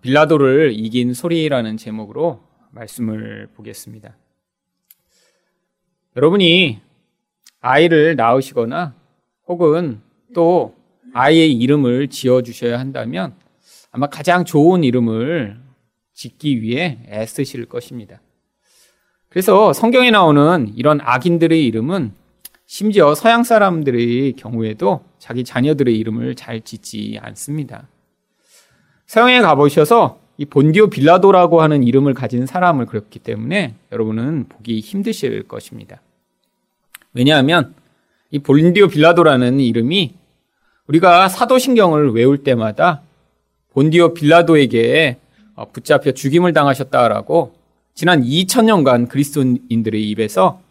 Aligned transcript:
빌라도를 0.00 0.72
이긴 0.74 1.12
소리라는 1.14 1.76
제목으로 1.76 2.40
말씀을 2.70 3.48
보겠습니다. 3.54 4.16
여러분이 6.16 6.80
아이를 7.60 8.16
낳으시거나 8.16 8.94
혹은 9.46 10.00
또 10.34 10.74
아이의 11.14 11.52
이름을 11.52 12.08
지어주셔야 12.08 12.78
한다면 12.78 13.34
아마 13.90 14.06
가장 14.06 14.44
좋은 14.44 14.84
이름을 14.84 15.60
짓기 16.14 16.62
위해 16.62 16.98
애쓰실 17.08 17.66
것입니다. 17.66 18.20
그래서 19.28 19.72
성경에 19.72 20.10
나오는 20.10 20.72
이런 20.76 21.00
악인들의 21.00 21.64
이름은 21.66 22.12
심지어 22.66 23.14
서양 23.14 23.42
사람들의 23.42 24.34
경우에도 24.34 25.04
자기 25.18 25.44
자녀들의 25.44 25.96
이름을 25.98 26.34
잘 26.34 26.60
짓지 26.60 27.18
않습니다. 27.20 27.88
서양에 29.12 29.42
가보셔서 29.42 30.20
이 30.38 30.46
본디오 30.46 30.86
빌라도라고 30.86 31.60
하는 31.60 31.82
이름을 31.82 32.14
가진 32.14 32.46
사람을 32.46 32.86
그렸기 32.86 33.18
때문에 33.18 33.74
여러분은 33.92 34.46
보기 34.48 34.80
힘드실 34.80 35.42
것입니다. 35.42 36.00
왜냐하면 37.12 37.74
이 38.30 38.38
본디오 38.38 38.88
빌라도라는 38.88 39.60
이름이 39.60 40.14
우리가 40.86 41.28
사도신경을 41.28 42.12
외울 42.12 42.42
때마다 42.42 43.02
본디오 43.74 44.14
빌라도에게 44.14 45.18
어, 45.56 45.68
붙잡혀 45.70 46.12
죽임을 46.12 46.54
당하셨다라고 46.54 47.52
지난 47.92 48.22
2000년간 48.22 49.10
그리스도인들의 49.10 50.08
입에서 50.08 50.62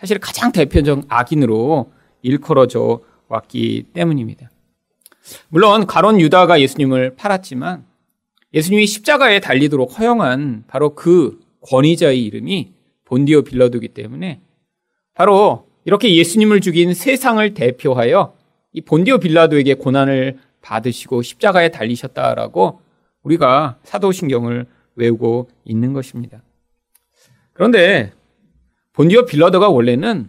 사실 0.00 0.18
가장 0.18 0.50
대표적 0.50 1.04
악인으로 1.06 1.92
일컬어져 2.22 3.02
왔기 3.28 3.86
때문입니다. 3.92 4.50
물론 5.48 5.86
가론 5.86 6.20
유다가 6.20 6.60
예수님을 6.60 7.14
팔았지만 7.16 7.84
예수님이 8.54 8.86
십자가에 8.86 9.40
달리도록 9.40 9.98
허용한 9.98 10.64
바로 10.68 10.94
그 10.94 11.40
권위자의 11.62 12.24
이름이 12.24 12.72
본디오 13.04 13.42
빌라도기 13.42 13.88
때문에 13.88 14.40
바로 15.12 15.66
이렇게 15.84 16.14
예수님을 16.16 16.60
죽인 16.60 16.94
세상을 16.94 17.52
대표하여 17.54 18.36
이 18.72 18.80
본디오 18.80 19.18
빌라도에게 19.18 19.74
고난을 19.74 20.38
받으시고 20.62 21.22
십자가에 21.22 21.70
달리셨다라고 21.70 22.80
우리가 23.22 23.78
사도신경을 23.82 24.66
외우고 24.96 25.50
있는 25.64 25.92
것입니다. 25.92 26.42
그런데 27.52 28.12
본디오 28.92 29.26
빌라도가 29.26 29.68
원래는 29.68 30.28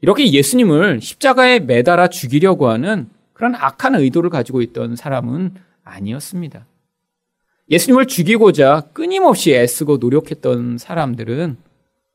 이렇게 0.00 0.30
예수님을 0.32 1.00
십자가에 1.00 1.60
매달아 1.60 2.08
죽이려고 2.08 2.68
하는 2.68 3.08
그런 3.32 3.54
악한 3.54 3.96
의도를 3.96 4.30
가지고 4.30 4.62
있던 4.62 4.96
사람은 4.96 5.54
아니었습니다. 5.84 6.66
예수님을 7.68 8.06
죽이고자 8.06 8.90
끊임없이 8.92 9.52
애쓰고 9.52 9.96
노력했던 9.96 10.78
사람들은 10.78 11.56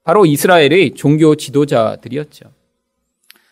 바로 0.03 0.25
이스라엘의 0.25 0.95
종교 0.95 1.35
지도자들이었죠. 1.35 2.51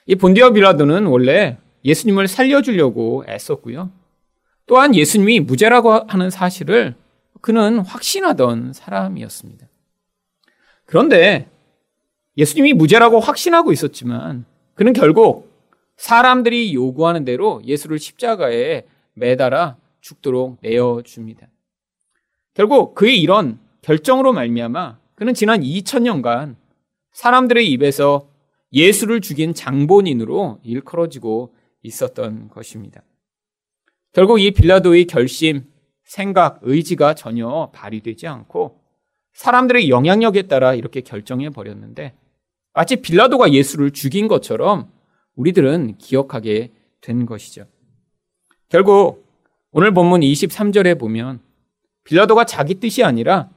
이 0.05 0.16
본디오 0.16 0.53
빌라도는 0.53 1.05
원래 1.05 1.58
예수님을 1.86 2.27
살려주려고 2.27 3.25
애썼고요. 3.27 3.92
또한 4.66 4.95
예수님이 4.95 5.39
무죄라고 5.42 6.05
하는 6.08 6.30
사실을 6.30 6.95
그는 7.42 7.80
확신하던 7.80 8.73
사람이었습니다. 8.73 9.67
그런데 10.86 11.47
예수님이 12.38 12.73
무죄라고 12.73 13.20
확신하고 13.20 13.72
있었지만 13.72 14.45
그는 14.73 14.94
결국 14.94 15.50
사람들이 15.97 16.73
요구하는 16.73 17.25
대로 17.25 17.61
예수를 17.66 18.00
십자가에 18.00 18.83
매달아 19.14 19.75
죽도록 20.02 20.58
내어줍니다. 20.61 21.47
결국 22.59 22.93
그의 22.93 23.21
이런 23.21 23.57
결정으로 23.81 24.33
말미암아 24.33 24.99
그는 25.15 25.33
지난 25.33 25.61
2000년간 25.61 26.57
사람들의 27.13 27.65
입에서 27.71 28.29
예수를 28.73 29.21
죽인 29.21 29.53
장본인으로 29.53 30.59
일컬어지고 30.64 31.55
있었던 31.83 32.49
것입니다. 32.49 33.02
결국 34.11 34.42
이 34.42 34.52
빌라도의 34.52 35.05
결심, 35.05 35.71
생각, 36.03 36.59
의지가 36.64 37.14
전혀 37.14 37.71
발휘되지 37.73 38.27
않고 38.27 38.81
사람들의 39.31 39.89
영향력에 39.89 40.41
따라 40.49 40.73
이렇게 40.73 40.99
결정해 40.99 41.49
버렸는데 41.49 42.14
마치 42.73 42.97
빌라도가 42.97 43.53
예수를 43.53 43.91
죽인 43.91 44.27
것처럼 44.27 44.91
우리들은 45.36 45.97
기억하게 45.97 46.73
된 46.99 47.26
것이죠. 47.26 47.67
결국 48.67 49.26
오늘 49.71 49.93
본문 49.93 50.20
23절에 50.20 50.99
보면 50.99 51.47
빌라도가 52.09 52.45
자기 52.45 52.75
뜻이 52.75 53.03
아니라 53.03 53.49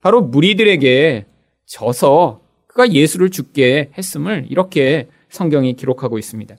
바로 0.00 0.22
무리들에게 0.22 1.24
져서 1.66 2.40
그가 2.66 2.90
예수를 2.90 3.30
죽게 3.30 3.92
했음을 3.96 4.46
이렇게 4.50 5.08
성경이 5.28 5.74
기록하고 5.74 6.18
있습니다. 6.18 6.56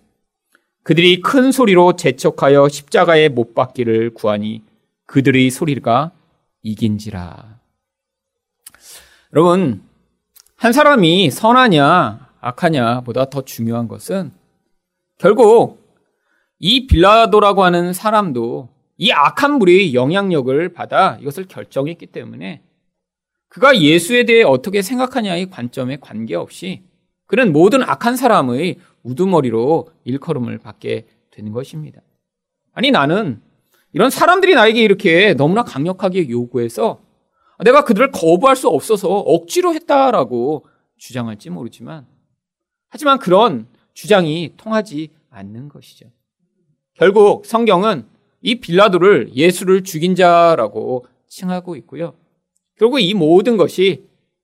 그들이 0.84 1.20
큰 1.20 1.52
소리로 1.52 1.98
재촉하여 1.98 2.70
십자가에 2.70 3.28
못 3.28 3.54
박기를 3.54 4.14
구하니 4.14 4.64
그들의 5.06 5.50
소리가 5.50 6.12
이긴지라. 6.62 7.60
여러분, 9.34 9.84
한 10.56 10.72
사람이 10.72 11.30
선하냐, 11.30 12.30
악하냐 12.40 13.02
보다 13.02 13.26
더 13.26 13.42
중요한 13.42 13.90
것은 13.90 14.32
결국 15.18 15.84
이 16.60 16.88
빌라도라고 16.88 17.66
하는 17.66 17.92
사람도 17.92 18.70
이 19.04 19.12
악한 19.12 19.60
무리의 19.60 19.94
영향력을 19.94 20.70
받아 20.70 21.18
이것을 21.20 21.46
결정했기 21.50 22.06
때문에 22.06 22.62
그가 23.50 23.78
예수에 23.78 24.24
대해 24.24 24.44
어떻게 24.44 24.82
생각하냐의 24.82 25.50
관점에 25.50 25.98
관계없이 26.00 26.84
그는 27.26 27.52
모든 27.52 27.84
악한 27.84 28.16
사람의 28.16 28.78
우두머리로 29.04 29.90
일컬음을 30.06 30.58
받게 30.60 31.08
되는 31.32 31.52
것입니다. 31.52 32.00
아니 32.72 32.92
나는 32.92 33.42
이런 33.92 34.10
사람들이 34.10 34.56
나에게 34.56 34.82
이렇게 34.82 35.34
너무나 35.34 35.64
강력하게 35.64 36.30
요구해서 36.30 37.02
내가 37.60 37.84
그들을 37.84 38.10
거부할 38.12 38.56
수 38.56 38.70
없어서 38.70 39.10
억지로 39.10 39.74
했다라고 39.74 40.66
주장할지 40.96 41.50
모르지만 41.50 42.08
하지만 42.88 43.20
그런 43.20 43.68
주장이 43.94 44.54
통하지 44.56 45.10
않는 45.30 45.68
것이죠. 45.68 46.06
결국 46.94 47.46
성경은 47.46 48.13
이 48.44 48.56
빌라도를 48.56 49.32
예수를 49.34 49.84
죽인 49.84 50.16
자라고 50.16 51.08
칭하고 51.30 51.76
있고요. 51.78 52.14
결국 52.78 53.00
이 53.00 53.14
모든 53.14 53.58
것이 53.58 54.04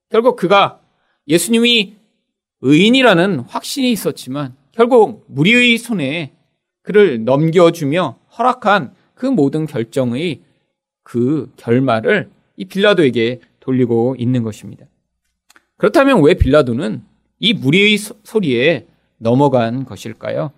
결국 0.10 0.38
그가 0.38 0.80
예수님이 1.28 1.96
의인이라는 2.62 3.42
확신이 3.42 3.92
있었지만 3.92 4.56
결국 4.72 5.26
무리의 5.28 5.78
손에 5.78 6.34
그를 6.82 7.24
넘겨주며 7.26 8.18
허락한 8.38 8.94
그 9.14 9.26
모든 9.26 9.66
결정의 9.66 10.42
그 11.04 11.52
결말을 11.58 12.30
이 12.56 12.66
빌라도에게 12.66 13.42
돌리고 13.60 14.16
있는 14.18 14.44
것입니다. 14.44 14.86
그렇다면 15.78 16.22
왜 16.24 16.36
빌라도는 16.36 17.04
이 17.40 17.54
무리의 17.54 17.98
소리에 17.98 18.88
넘어간 19.18 19.84
것일까요? 19.86 20.52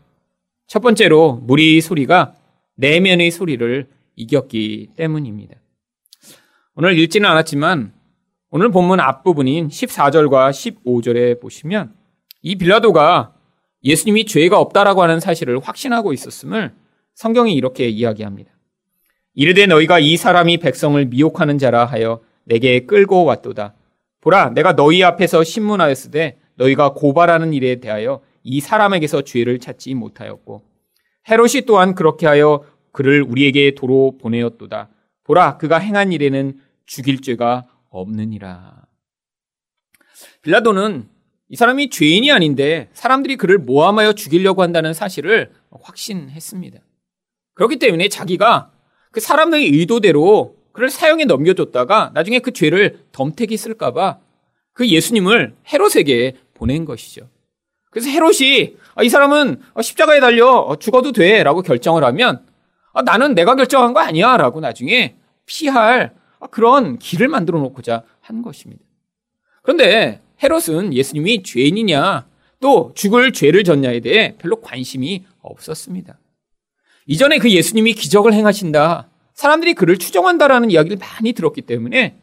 첫 0.67 0.79
번째로 0.81 1.41
무리의 1.43 1.81
소리가 1.81 2.35
내면의 2.81 3.29
소리를 3.29 3.87
이겼기 4.15 4.89
때문입니다. 4.97 5.55
오늘 6.75 6.97
읽지는 6.97 7.29
않았지만 7.29 7.93
오늘 8.49 8.71
본문 8.71 8.99
앞부분인 8.99 9.67
14절과 9.67 10.49
15절에 10.49 11.39
보시면 11.39 11.93
이 12.41 12.55
빌라도가 12.55 13.35
예수님이 13.83 14.25
죄가 14.25 14.59
없다라고 14.59 15.03
하는 15.03 15.19
사실을 15.19 15.59
확신하고 15.59 16.11
있었음을 16.11 16.73
성경이 17.13 17.53
이렇게 17.53 17.87
이야기합니다. 17.87 18.51
이르되 19.35 19.67
너희가 19.67 19.99
이 19.99 20.17
사람이 20.17 20.57
백성을 20.57 21.03
미혹하는 21.05 21.59
자라 21.59 21.85
하여 21.85 22.21
내게 22.45 22.85
끌고 22.85 23.25
왔도다. 23.25 23.75
보라, 24.21 24.51
내가 24.51 24.75
너희 24.75 25.03
앞에서 25.03 25.43
신문하였으되 25.43 26.39
너희가 26.55 26.93
고발하는 26.93 27.53
일에 27.53 27.79
대하여 27.79 28.21
이 28.43 28.59
사람에게서 28.59 29.21
죄를 29.21 29.59
찾지 29.59 29.93
못하였고 29.93 30.71
헤롯이 31.29 31.63
또한 31.67 31.95
그렇게 31.95 32.27
하여 32.27 32.63
그를 32.91 33.21
우리에게 33.21 33.75
도로 33.75 34.17
보내었도다. 34.17 34.89
보라, 35.23 35.57
그가 35.57 35.77
행한 35.77 36.11
일에는 36.11 36.59
죽일 36.85 37.21
죄가 37.21 37.65
없느니라. 37.89 38.81
빌라도는 40.41 41.07
이 41.49 41.55
사람이 41.55 41.89
죄인이 41.89 42.31
아닌데 42.31 42.89
사람들이 42.93 43.35
그를 43.35 43.57
모함하여 43.57 44.13
죽이려고 44.13 44.61
한다는 44.61 44.93
사실을 44.93 45.51
확신했습니다. 45.69 46.79
그렇기 47.53 47.77
때문에 47.77 48.07
자기가 48.07 48.71
그 49.11 49.19
사람들의 49.19 49.65
의도대로 49.67 50.55
그를 50.71 50.89
사형에 50.89 51.25
넘겨줬다가 51.25 52.11
나중에 52.13 52.39
그 52.39 52.51
죄를 52.51 53.03
덤태기 53.11 53.57
쓸까봐 53.57 54.19
그 54.73 54.87
예수님을 54.87 55.55
헤롯에게 55.71 56.37
보낸 56.53 56.85
것이죠. 56.85 57.29
그래서 57.89 58.09
헤롯이 58.09 58.77
아, 58.95 59.03
이 59.03 59.09
사람은 59.09 59.61
십자가에 59.81 60.21
달려 60.21 60.77
죽어도 60.79 61.11
돼 61.11 61.43
라고 61.43 61.61
결정을 61.61 62.05
하면 62.05 62.45
아, 62.93 63.01
나는 63.01 63.35
내가 63.35 63.55
결정한 63.55 63.93
거 63.93 63.99
아니야 63.99 64.37
라고 64.37 64.59
나중에 64.59 65.15
피할 65.45 66.13
그런 66.49 66.97
길을 66.97 67.27
만들어 67.27 67.59
놓고자 67.59 68.03
한 68.19 68.41
것입니다. 68.41 68.83
그런데 69.61 70.21
헤롯은 70.41 70.93
예수님이 70.93 71.43
죄인이냐 71.43 72.27
또 72.59 72.91
죽을 72.95 73.31
죄를 73.33 73.63
졌냐에 73.63 73.99
대해 73.99 74.35
별로 74.37 74.61
관심이 74.61 75.25
없었습니다. 75.41 76.17
이전에 77.07 77.39
그 77.39 77.49
예수님이 77.49 77.93
기적을 77.93 78.33
행하신다. 78.33 79.09
사람들이 79.33 79.73
그를 79.73 79.97
추정한다라는 79.97 80.71
이야기를 80.71 80.97
많이 80.97 81.33
들었기 81.33 81.61
때문에 81.63 82.17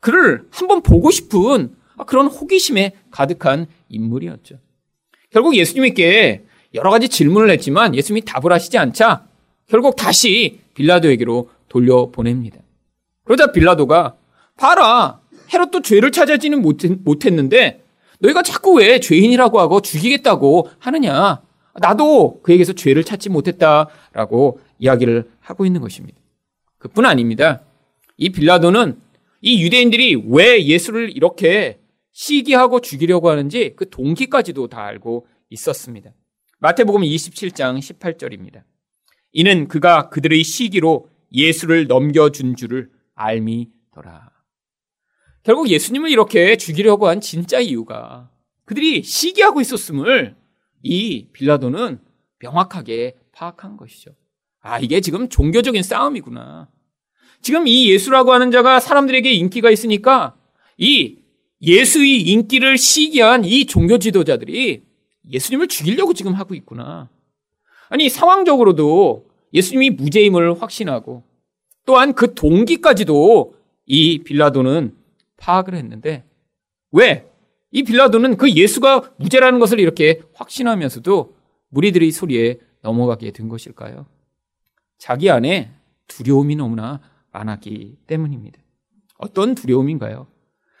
그를 0.00 0.46
한번 0.50 0.82
보고 0.82 1.10
싶은 1.10 1.74
그런 2.06 2.26
호기심에 2.26 2.92
가득한 3.10 3.66
인물이었죠. 3.88 4.58
결국 5.30 5.56
예수님께 5.56 6.44
여러 6.74 6.90
가지 6.90 7.08
질문을 7.08 7.50
했지만 7.50 7.94
예수님이 7.94 8.24
답을 8.24 8.52
하시지 8.52 8.76
않자 8.78 9.25
결국 9.68 9.96
다시 9.96 10.60
빌라도에게로 10.74 11.50
돌려보냅니다. 11.68 12.58
그러자 13.24 13.52
빌라도가 13.52 14.16
봐라 14.56 15.20
헤롯도 15.52 15.82
죄를 15.82 16.12
찾아지는 16.12 16.62
못했는데 17.04 17.82
너희가 18.20 18.42
자꾸 18.42 18.74
왜 18.74 19.00
죄인이라고 19.00 19.60
하고 19.60 19.80
죽이겠다고 19.80 20.70
하느냐 20.78 21.42
나도 21.74 22.40
그에게서 22.42 22.72
죄를 22.72 23.04
찾지 23.04 23.28
못했다라고 23.28 24.60
이야기를 24.78 25.30
하고 25.40 25.66
있는 25.66 25.80
것입니다. 25.80 26.18
그뿐 26.78 27.04
아닙니다. 27.04 27.62
이 28.16 28.30
빌라도는 28.30 28.98
이 29.42 29.62
유대인들이 29.62 30.24
왜 30.28 30.64
예수를 30.64 31.14
이렇게 31.14 31.78
시기하고 32.12 32.80
죽이려고 32.80 33.28
하는지 33.28 33.74
그 33.76 33.90
동기까지도 33.90 34.68
다 34.68 34.84
알고 34.84 35.26
있었습니다. 35.50 36.10
마태복음 36.60 37.02
27장 37.02 37.78
18절입니다. 37.78 38.62
이는 39.38 39.68
그가 39.68 40.08
그들의 40.08 40.42
시기로 40.42 41.10
예수를 41.30 41.88
넘겨준 41.88 42.56
줄을 42.56 42.88
알미더라. 43.14 44.30
결국 45.42 45.68
예수님을 45.68 46.08
이렇게 46.08 46.56
죽이려고 46.56 47.06
한 47.06 47.20
진짜 47.20 47.60
이유가 47.60 48.30
그들이 48.64 49.02
시기하고 49.02 49.60
있었음을 49.60 50.36
이 50.82 51.28
빌라도는 51.34 52.00
명확하게 52.38 53.16
파악한 53.32 53.76
것이죠. 53.76 54.12
아, 54.62 54.78
이게 54.78 55.02
지금 55.02 55.28
종교적인 55.28 55.82
싸움이구나. 55.82 56.70
지금 57.42 57.66
이 57.66 57.90
예수라고 57.90 58.32
하는 58.32 58.50
자가 58.50 58.80
사람들에게 58.80 59.30
인기가 59.30 59.70
있으니까 59.70 60.34
이 60.78 61.18
예수의 61.60 62.22
인기를 62.22 62.78
시기한 62.78 63.44
이 63.44 63.66
종교 63.66 63.98
지도자들이 63.98 64.82
예수님을 65.30 65.68
죽이려고 65.68 66.14
지금 66.14 66.32
하고 66.32 66.54
있구나. 66.54 67.10
아니, 67.88 68.08
상황적으로도 68.08 69.25
예수님이 69.52 69.90
무죄임을 69.90 70.60
확신하고 70.60 71.22
또한 71.84 72.12
그 72.14 72.34
동기까지도 72.34 73.54
이 73.86 74.18
빌라도는 74.18 74.96
파악을 75.36 75.74
했는데 75.74 76.24
왜? 76.92 77.30
이 77.70 77.82
빌라도는 77.82 78.36
그 78.36 78.50
예수가 78.50 79.12
무죄라는 79.16 79.58
것을 79.58 79.80
이렇게 79.80 80.22
확신하면서도 80.34 81.34
무리들의 81.68 82.10
소리에 82.10 82.58
넘어가게 82.82 83.32
된 83.32 83.48
것일까요? 83.48 84.06
자기 84.98 85.30
안에 85.30 85.70
두려움이 86.06 86.56
너무나 86.56 87.00
많았기 87.32 87.98
때문입니다. 88.06 88.58
어떤 89.18 89.54
두려움인가요? 89.54 90.26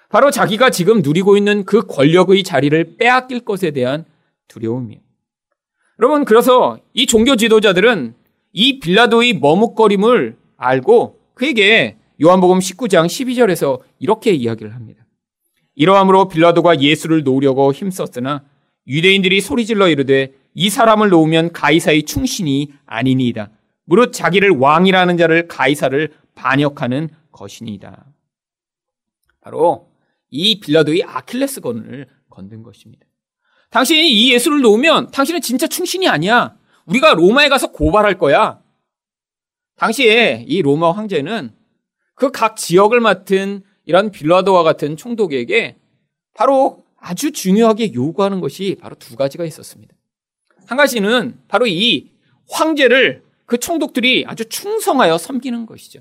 바로 0.08 0.30
자기가 0.30 0.70
지금 0.70 1.02
누리고 1.02 1.36
있는 1.36 1.64
그 1.64 1.82
권력의 1.86 2.44
자리를 2.44 2.96
빼앗길 2.96 3.40
것에 3.40 3.72
대한 3.72 4.04
두려움이에요. 4.48 5.00
여러분, 5.98 6.24
그래서 6.24 6.78
이 6.92 7.06
종교 7.06 7.36
지도자들은 7.36 8.14
이 8.58 8.80
빌라도의 8.80 9.34
머뭇거림을 9.34 10.38
알고 10.56 11.20
그에게 11.34 11.98
요한복음 12.22 12.58
19장 12.58 13.04
12절에서 13.04 13.80
이렇게 13.98 14.32
이야기를 14.32 14.74
합니다. 14.74 15.04
이러함으로 15.74 16.28
빌라도가 16.28 16.80
예수를 16.80 17.22
놓으려고 17.22 17.70
힘썼으나 17.74 18.44
유대인들이 18.86 19.42
소리질러 19.42 19.90
이르되 19.90 20.32
이 20.54 20.70
사람을 20.70 21.10
놓으면 21.10 21.52
가이사의 21.52 22.04
충신이 22.04 22.72
아니니이다. 22.86 23.50
무릇 23.84 24.14
자기를 24.14 24.52
왕이라는 24.52 25.18
자를 25.18 25.48
가이사를 25.48 26.14
반역하는 26.34 27.10
것이니이다. 27.32 28.06
바로 29.42 29.90
이 30.30 30.60
빌라도의 30.60 31.04
아킬레스건을 31.04 32.06
건든 32.30 32.62
것입니다. 32.62 33.04
당신이 33.68 34.10
이 34.10 34.32
예수를 34.32 34.62
놓으면 34.62 35.10
당신은 35.10 35.42
진짜 35.42 35.66
충신이 35.66 36.08
아니야. 36.08 36.56
우리가 36.86 37.14
로마에 37.14 37.48
가서 37.48 37.72
고발할 37.72 38.18
거야. 38.18 38.60
당시에 39.76 40.44
이 40.46 40.62
로마 40.62 40.92
황제는 40.92 41.52
그 42.14 42.30
각 42.30 42.56
지역을 42.56 43.00
맡은 43.00 43.62
이런 43.84 44.10
빌라도와 44.10 44.62
같은 44.62 44.96
총독에게 44.96 45.76
바로 46.34 46.84
아주 46.98 47.30
중요하게 47.30 47.92
요구하는 47.92 48.40
것이 48.40 48.76
바로 48.80 48.96
두 48.98 49.16
가지가 49.16 49.44
있었습니다. 49.44 49.94
한 50.66 50.78
가지는 50.78 51.38
바로 51.46 51.66
이 51.66 52.10
황제를 52.48 53.22
그 53.44 53.58
총독들이 53.58 54.24
아주 54.26 54.48
충성하여 54.48 55.18
섬기는 55.18 55.66
것이죠. 55.66 56.00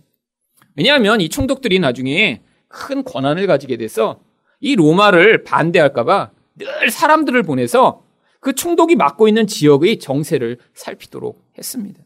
왜냐하면 0.76 1.22
이 1.22 1.30
총독들이 1.30 1.80
나중에 1.80 2.42
큰 2.68 3.04
권한을 3.04 3.46
가지게 3.46 3.78
돼서 3.78 4.20
이 4.60 4.76
로마를 4.76 5.44
반대할까봐 5.44 6.32
늘 6.56 6.90
사람들을 6.90 7.44
보내서 7.44 8.04
그 8.46 8.54
총독이 8.54 8.96
맡고 8.96 9.28
있는 9.28 9.48
지역의 9.48 9.98
정세를 9.98 10.60
살피도록 10.76 11.44
했습니다. 11.58 12.00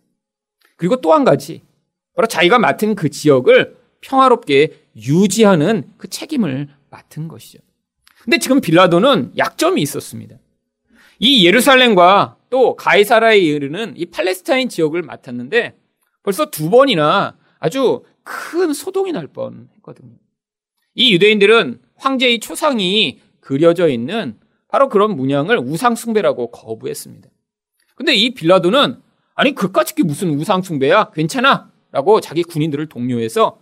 그리고 0.77 1.01
또 1.01 1.11
한 1.11 1.25
가지, 1.25 1.63
바로 2.15 2.29
자기가 2.29 2.59
맡은 2.59 2.95
그 2.95 3.09
지역을 3.09 3.75
평화롭게 3.99 4.85
유지하는 4.95 5.91
그 5.97 6.07
책임을 6.07 6.69
맡은 6.89 7.27
것이죠. 7.27 7.59
근데 8.23 8.37
지금 8.37 8.61
빌라도는 8.61 9.33
약점이 9.37 9.81
있었습니다. 9.81 10.37
이 11.19 11.45
예루살렘과 11.45 12.37
또 12.49 12.77
가이사라에 12.77 13.39
이르는 13.39 13.95
이 13.97 14.05
팔레스타인 14.05 14.69
지역을 14.69 15.01
맡았는데 15.01 15.77
벌써 16.23 16.49
두 16.49 16.69
번이나 16.69 17.37
아주 17.59 18.03
큰 18.23 18.71
소동이 18.71 19.11
날 19.11 19.27
뻔 19.27 19.67
했거든요. 19.75 20.15
이 20.95 21.13
유대인들은 21.13 21.81
황제의 21.95 22.39
초상이 22.39 23.19
그려져 23.41 23.89
있는 23.89 24.39
바로 24.69 24.87
그런 24.87 25.15
문양을 25.15 25.57
우상숭배라고 25.57 26.51
거부했습니다. 26.51 27.29
근데 27.95 28.13
이 28.13 28.33
빌라도는 28.33 29.01
아니 29.35 29.53
그까짓 29.53 29.95
게 29.95 30.03
무슨 30.03 30.29
우상숭배야? 30.29 31.11
괜찮아. 31.11 31.71
라고 31.91 32.21
자기 32.21 32.43
군인들을 32.43 32.87
독려해서 32.87 33.59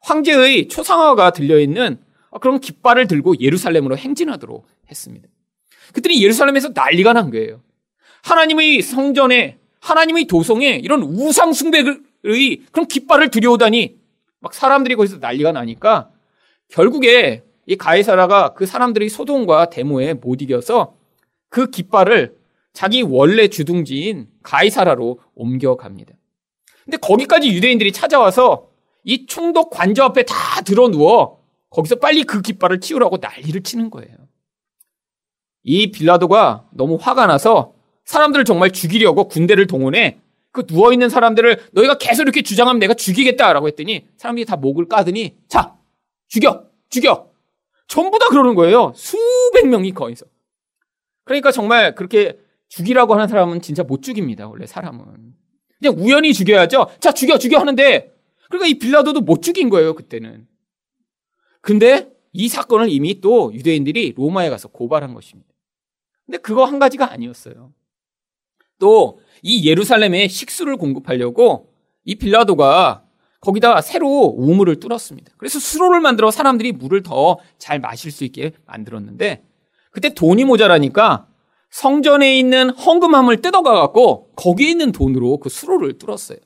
황제의 0.00 0.68
초상화가 0.68 1.30
들려있는 1.30 1.98
그런 2.40 2.60
깃발을 2.60 3.06
들고 3.06 3.40
예루살렘으로 3.40 3.96
행진하도록 3.96 4.66
했습니다. 4.90 5.28
그들이 5.92 6.22
예루살렘에서 6.22 6.70
난리가 6.74 7.12
난 7.12 7.30
거예요. 7.30 7.62
하나님의 8.22 8.82
성전에, 8.82 9.58
하나님의 9.80 10.26
도성에 10.26 10.80
이런 10.82 11.02
우상숭배의 11.02 12.00
그런 12.72 12.88
깃발을 12.88 13.30
들여오다니 13.30 13.96
막 14.40 14.54
사람들이 14.54 14.96
거기서 14.96 15.18
난리가 15.18 15.52
나니까 15.52 16.10
결국에 16.68 17.44
이 17.68 17.76
가이사라가 17.76 18.54
그 18.54 18.64
사람들의 18.64 19.10
소동과 19.10 19.68
데모에 19.68 20.14
못 20.14 20.40
이겨서 20.40 20.94
그 21.50 21.70
깃발을 21.70 22.34
자기 22.72 23.02
원래 23.02 23.48
주둥지인 23.48 24.26
가이사라로 24.42 25.20
옮겨갑니다. 25.34 26.14
근데 26.84 26.96
거기까지 26.96 27.48
유대인들이 27.50 27.92
찾아와서 27.92 28.68
이 29.04 29.26
총독 29.26 29.68
관저 29.68 30.04
앞에 30.04 30.22
다 30.22 30.62
들어 30.62 30.88
누워 30.88 31.42
거기서 31.68 31.96
빨리 31.96 32.24
그 32.24 32.40
깃발을 32.40 32.80
치우라고 32.80 33.18
난리를 33.20 33.62
치는 33.62 33.90
거예요. 33.90 34.16
이 35.62 35.90
빌라도가 35.90 36.64
너무 36.72 36.96
화가 36.98 37.26
나서 37.26 37.74
사람들을 38.06 38.46
정말 38.46 38.70
죽이려고 38.70 39.28
군대를 39.28 39.66
동원해 39.66 40.20
그 40.52 40.64
누워있는 40.66 41.10
사람들을 41.10 41.68
너희가 41.72 41.98
계속 41.98 42.22
이렇게 42.22 42.40
주장하면 42.40 42.80
내가 42.80 42.94
죽이겠다라고 42.94 43.68
했더니 43.68 44.06
사람들이 44.16 44.46
다 44.46 44.56
목을 44.56 44.88
까더니 44.88 45.36
자, 45.48 45.76
죽여! 46.28 46.64
죽여! 46.88 47.27
전부 47.88 48.18
다 48.18 48.26
그러는 48.28 48.54
거예요. 48.54 48.92
수백 48.94 49.66
명이 49.68 49.92
거기서. 49.92 50.26
그러니까 51.24 51.50
정말 51.50 51.94
그렇게 51.94 52.38
죽이라고 52.68 53.14
하는 53.14 53.28
사람은 53.28 53.60
진짜 53.60 53.82
못 53.82 54.02
죽입니다. 54.02 54.48
원래 54.48 54.66
사람은. 54.66 55.34
그냥 55.78 55.94
우연히 55.98 56.32
죽여야죠. 56.32 56.90
자, 57.00 57.12
죽여, 57.12 57.38
죽여 57.38 57.58
하는데 57.58 58.14
그러니까 58.48 58.66
이 58.68 58.78
빌라도도 58.78 59.20
못 59.22 59.42
죽인 59.42 59.68
거예요, 59.70 59.94
그때는. 59.94 60.46
근데 61.60 62.12
이 62.32 62.48
사건을 62.48 62.88
이미 62.90 63.20
또 63.20 63.52
유대인들이 63.52 64.14
로마에 64.16 64.50
가서 64.50 64.68
고발한 64.68 65.14
것입니다. 65.14 65.50
근데 66.26 66.38
그거 66.38 66.64
한 66.64 66.78
가지가 66.78 67.10
아니었어요. 67.10 67.72
또 68.78 69.18
이 69.42 69.68
예루살렘에 69.68 70.28
식수를 70.28 70.76
공급하려고 70.76 71.72
이 72.04 72.14
빌라도가 72.16 73.04
거기다 73.40 73.80
새로 73.82 74.08
우물을 74.36 74.80
뚫었습니다. 74.80 75.32
그래서 75.36 75.58
수로를 75.58 76.00
만들어 76.00 76.30
사람들이 76.30 76.72
물을 76.72 77.02
더 77.02 77.38
잘 77.58 77.78
마실 77.78 78.10
수 78.10 78.24
있게 78.24 78.52
만들었는데 78.66 79.44
그때 79.90 80.12
돈이 80.14 80.44
모자라니까 80.44 81.26
성전에 81.70 82.38
있는 82.38 82.70
헌금함을 82.70 83.42
뜯어가 83.42 83.72
갖고 83.74 84.30
거기에 84.36 84.70
있는 84.70 84.92
돈으로 84.92 85.38
그 85.38 85.48
수로를 85.48 85.98
뚫었어요. 85.98 86.38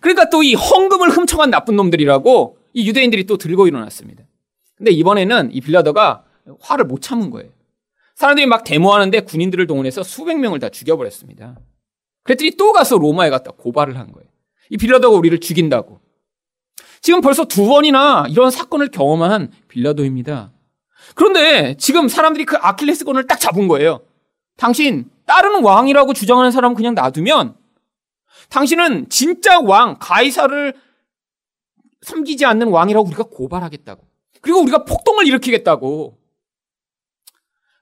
그러니까 0.00 0.28
또 0.30 0.42
이 0.42 0.54
헌금을 0.54 1.10
훔쳐간 1.10 1.50
나쁜 1.50 1.76
놈들이라고 1.76 2.58
이 2.74 2.88
유대인들이 2.88 3.24
또 3.24 3.36
들고 3.36 3.66
일어났습니다. 3.66 4.24
근데 4.76 4.90
이번에는 4.90 5.50
이 5.52 5.60
빌라도가 5.60 6.24
화를 6.60 6.86
못 6.86 7.00
참은 7.02 7.30
거예요. 7.30 7.50
사람들이 8.14 8.46
막 8.46 8.64
데모하는데 8.64 9.20
군인들을 9.20 9.66
동원해서 9.66 10.02
수백 10.02 10.38
명을 10.38 10.58
다 10.58 10.68
죽여버렸습니다. 10.68 11.58
그랬더니 12.24 12.52
또 12.52 12.72
가서 12.72 12.98
로마에 12.98 13.30
갔다 13.30 13.52
고발을 13.52 13.96
한 13.96 14.12
거예요. 14.12 14.28
이 14.70 14.76
빌라도가 14.76 15.16
우리를 15.16 15.38
죽인다고. 15.40 16.00
지금 17.02 17.20
벌써 17.20 17.44
두 17.44 17.66
번이나 17.66 18.26
이런 18.30 18.50
사건을 18.50 18.90
경험한 18.90 19.50
빌라도입니다. 19.68 20.52
그런데 21.16 21.76
지금 21.76 22.08
사람들이 22.08 22.44
그 22.44 22.56
아킬레스건을 22.56 23.26
딱 23.26 23.38
잡은 23.38 23.66
거예요. 23.66 24.02
당신 24.56 25.10
따르는 25.26 25.64
왕이라고 25.64 26.14
주장하는 26.14 26.52
사람은 26.52 26.76
그냥 26.76 26.94
놔두면 26.94 27.56
당신은 28.50 29.08
진짜 29.08 29.60
왕 29.60 29.96
가이사를 29.98 30.74
섬기지 32.02 32.44
않는 32.44 32.68
왕이라고 32.68 33.08
우리가 33.08 33.24
고발하겠다고. 33.24 34.06
그리고 34.40 34.60
우리가 34.60 34.84
폭동을 34.84 35.26
일으키겠다고. 35.26 36.18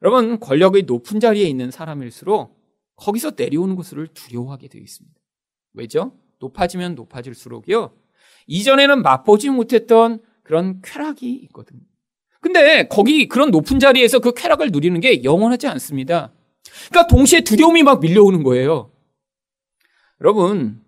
여러분 0.03 0.41
권력의 0.41 0.85
높은 0.85 1.21
자리에 1.21 1.45
있는 1.45 1.71
사람일수록 1.71 2.59
거기서 2.97 3.33
내려오는 3.37 3.77
것을 3.77 4.09
두려워하게 4.09 4.69
되어 4.69 4.81
있습니다. 4.81 5.15
왜죠? 5.75 6.13
높아지면 6.39 6.95
높아질수록요. 6.95 8.00
이전에는 8.51 9.03
맛보지 9.03 9.49
못했던 9.51 10.21
그런 10.43 10.83
쾌락이 10.83 11.31
있거든요. 11.45 11.81
근데 12.41 12.89
거기 12.89 13.29
그런 13.29 13.53
높은 13.53 13.79
자리에서 13.79 14.19
그 14.19 14.33
쾌락을 14.35 14.71
누리는 14.73 14.99
게 15.01 15.23
영원하지 15.23 15.69
않습니다. 15.69 16.33
그러니까 16.89 17.07
동시에 17.07 17.43
두려움이 17.43 17.85
막 17.85 18.01
밀려오는 18.01 18.43
거예요. 18.43 18.91
여러분, 20.21 20.83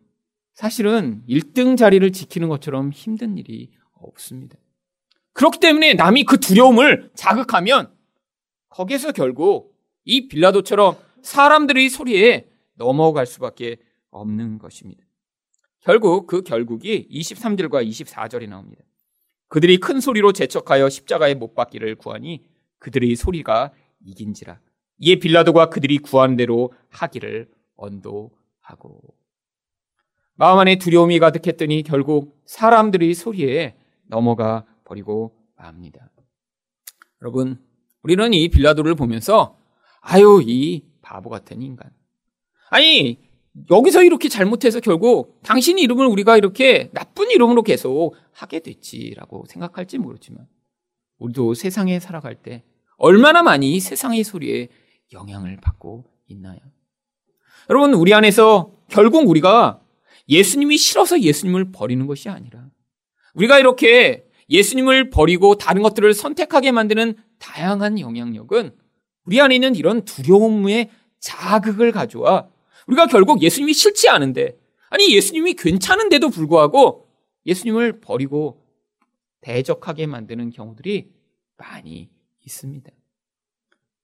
사실은 0.55 1.23
1등 1.29 1.77
자리를 1.77 2.11
지키는 2.11 2.49
것처럼 2.49 2.91
힘든 2.91 3.39
일이 3.39 3.71
없습니다. 3.93 4.57
그렇기 5.33 5.61
때문에 5.61 5.95
남이 5.95 6.25
그 6.25 6.41
두려움을 6.41 7.13
자극하면 7.15 7.95
거기에서 8.71 9.13
결국 9.13 9.77
이 10.05 10.27
빌라도처럼 10.27 10.97
사람들의 11.23 11.89
소리에 11.91 12.49
넘어갈 12.75 13.25
수밖에 13.25 13.77
없는 14.11 14.59
것입니다. 14.59 15.05
결국 15.83 16.27
그 16.27 16.43
결국이 16.43 17.09
23절과 17.11 17.87
24절에 17.87 18.49
나옵니다. 18.49 18.83
그들이 19.49 19.79
큰 19.79 20.01
소리로 20.01 20.33
재촉하여 20.33 20.89
십자가에 20.89 21.35
못 21.35 21.55
박기를 21.55 21.97
구하니 21.97 22.43
그들의 22.79 23.15
소리가 23.17 23.73
이긴지라. 24.05 24.59
이에 24.99 25.17
빌라도가 25.17 25.69
그들이 25.69 25.99
구한 25.99 26.37
대로 26.37 26.73
하기를 26.89 27.51
언도하고. 27.77 29.03
마음 30.35 30.59
안에 30.59 30.77
두려움이 30.79 31.19
가득했더니 31.19 31.83
결국 31.83 32.41
사람들의 32.47 33.13
소리에 33.15 33.77
넘어가 34.07 34.65
버리고 34.85 35.37
맙니다. 35.57 36.11
여러분, 37.21 37.63
우리는 38.03 38.33
이 38.33 38.49
빌라도를 38.49 38.95
보면서 38.95 39.59
아유, 40.01 40.43
이 40.45 40.85
바보 41.03 41.31
같은 41.31 41.63
인간. 41.63 41.91
아니, 42.71 43.21
여기서 43.71 44.03
이렇게 44.03 44.29
잘못해서 44.29 44.81
결국 44.81 45.41
당신 45.43 45.79
이름을 45.79 46.07
우리가 46.07 46.37
이렇게 46.37 46.91
나쁜 46.93 47.31
이름으로 47.31 47.63
계속 47.63 48.15
하게 48.33 48.61
됐지라고 48.61 49.45
생각할지 49.47 49.99
모르지만 49.99 50.47
우리도 51.19 51.55
세상에 51.55 52.01
살아갈 52.01 52.35
때 52.35 52.65
얼마나 52.97 53.43
많이 53.43 53.79
세상의 53.79 54.25
소리에 54.25 54.69
영향을 55.13 55.59
받고 55.59 56.05
있나요? 56.29 56.59
여러분, 57.69 57.95
우리 57.95 58.15
안에서 58.15 58.73
결국 58.89 59.29
우리가 59.29 59.81
예수님이 60.29 60.79
싫어서 60.79 61.21
예수님을 61.21 61.73
버리는 61.73 62.07
것이 62.07 62.29
아니라 62.29 62.67
우리가 63.35 63.59
이렇게 63.59 64.25
예수님을 64.49 65.11
버리고 65.11 65.57
다른 65.57 65.83
것들을 65.83 66.13
선택하게 66.15 66.73
만드는 66.73 67.17
다양한 67.39 67.99
영향력은 67.99 68.77
우리 69.25 69.41
안에 69.41 69.55
있는 69.55 69.75
이런 69.75 70.05
두려움의 70.05 70.91
자극을 71.21 71.93
가져와 71.93 72.49
우리가 72.87 73.07
결국 73.07 73.43
예수님이 73.43 73.73
싫지 73.73 74.09
않은데 74.09 74.59
아니 74.91 75.15
예수님이 75.15 75.55
괜찮은데도 75.55 76.31
불구하고 76.31 77.09
예수님을 77.47 78.01
버리고 78.01 78.63
대적하게 79.41 80.07
만드는 80.07 80.51
경우들이 80.51 81.11
많이 81.57 82.11
있습니다. 82.45 82.91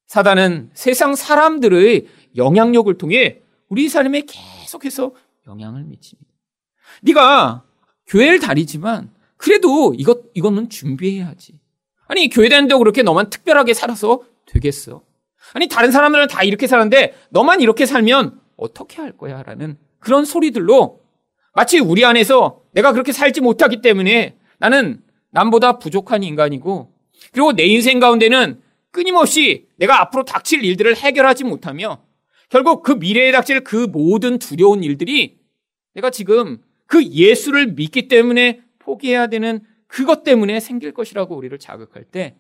사단은 0.07 0.71
세상 0.73 1.15
사람들의 1.15 2.07
영향력을 2.37 2.97
통해 2.99 3.43
우리 3.69 3.89
삶에 3.89 4.23
계속해서 4.23 5.13
영향을 5.47 5.85
미칩니다. 5.85 6.29
네가 7.03 7.65
교회를 8.07 8.41
다니지만 8.41 9.13
그래도 9.37 9.95
이것 9.97 10.25
이거는 10.35 10.71
준비해야지. 10.71 11.61
아니 12.07 12.29
교회 12.31 12.49
다닌다고 12.49 12.79
그렇게 12.81 13.03
너만 13.03 13.31
특별하게 13.31 13.75
살아서 13.75 14.23
되겠어? 14.47 15.03
아니 15.53 15.69
다른 15.69 15.91
사람들은 15.91 16.29
다 16.29 16.43
이렇게 16.43 16.67
사는데 16.67 17.15
너만 17.31 17.61
이렇게 17.61 17.87
살면 17.87 18.41
어떻게 18.59 19.01
할 19.01 19.13
거야? 19.13 19.43
라는 19.43 19.79
그런 19.99 20.27
소리들로 20.27 21.01
마치 21.55 21.79
우리 21.79 22.05
안에서 22.05 22.63
내가 22.73 22.93
그렇게 22.93 23.13
살지 23.13 23.41
못하기 23.41 23.81
때문에 23.81 24.37
나는 24.59 25.03
남보다 25.31 25.79
부족한 25.79 26.23
인간이고 26.23 26.93
그리고 27.33 27.53
내 27.53 27.65
인생 27.65 27.99
가운데는 28.01 28.61
끊임없이 28.91 29.67
내가 29.77 30.01
앞으로 30.03 30.25
닥칠 30.25 30.65
일들을 30.65 30.97
해결하지 30.97 31.45
못하며 31.45 32.03
결국 32.49 32.83
그 32.83 32.93
미래에 32.93 33.33
닥칠 33.33 33.61
그 33.65 33.87
모든 33.91 34.39
두려운 34.39 34.83
일들이 34.83 35.39
내가 35.95 36.11
지금 36.11 36.59
그 36.87 37.05
예수를 37.05 37.75
믿기 37.75 38.09
때문에 38.09 38.63
포기해야 38.79 39.27
되는 39.29 39.61
그것 39.87 40.23
때문에 40.25 40.61
생길 40.61 40.93
것이라고 40.93 41.37
우리를 41.37 41.57
자극할 41.59 42.05
때 42.05 42.37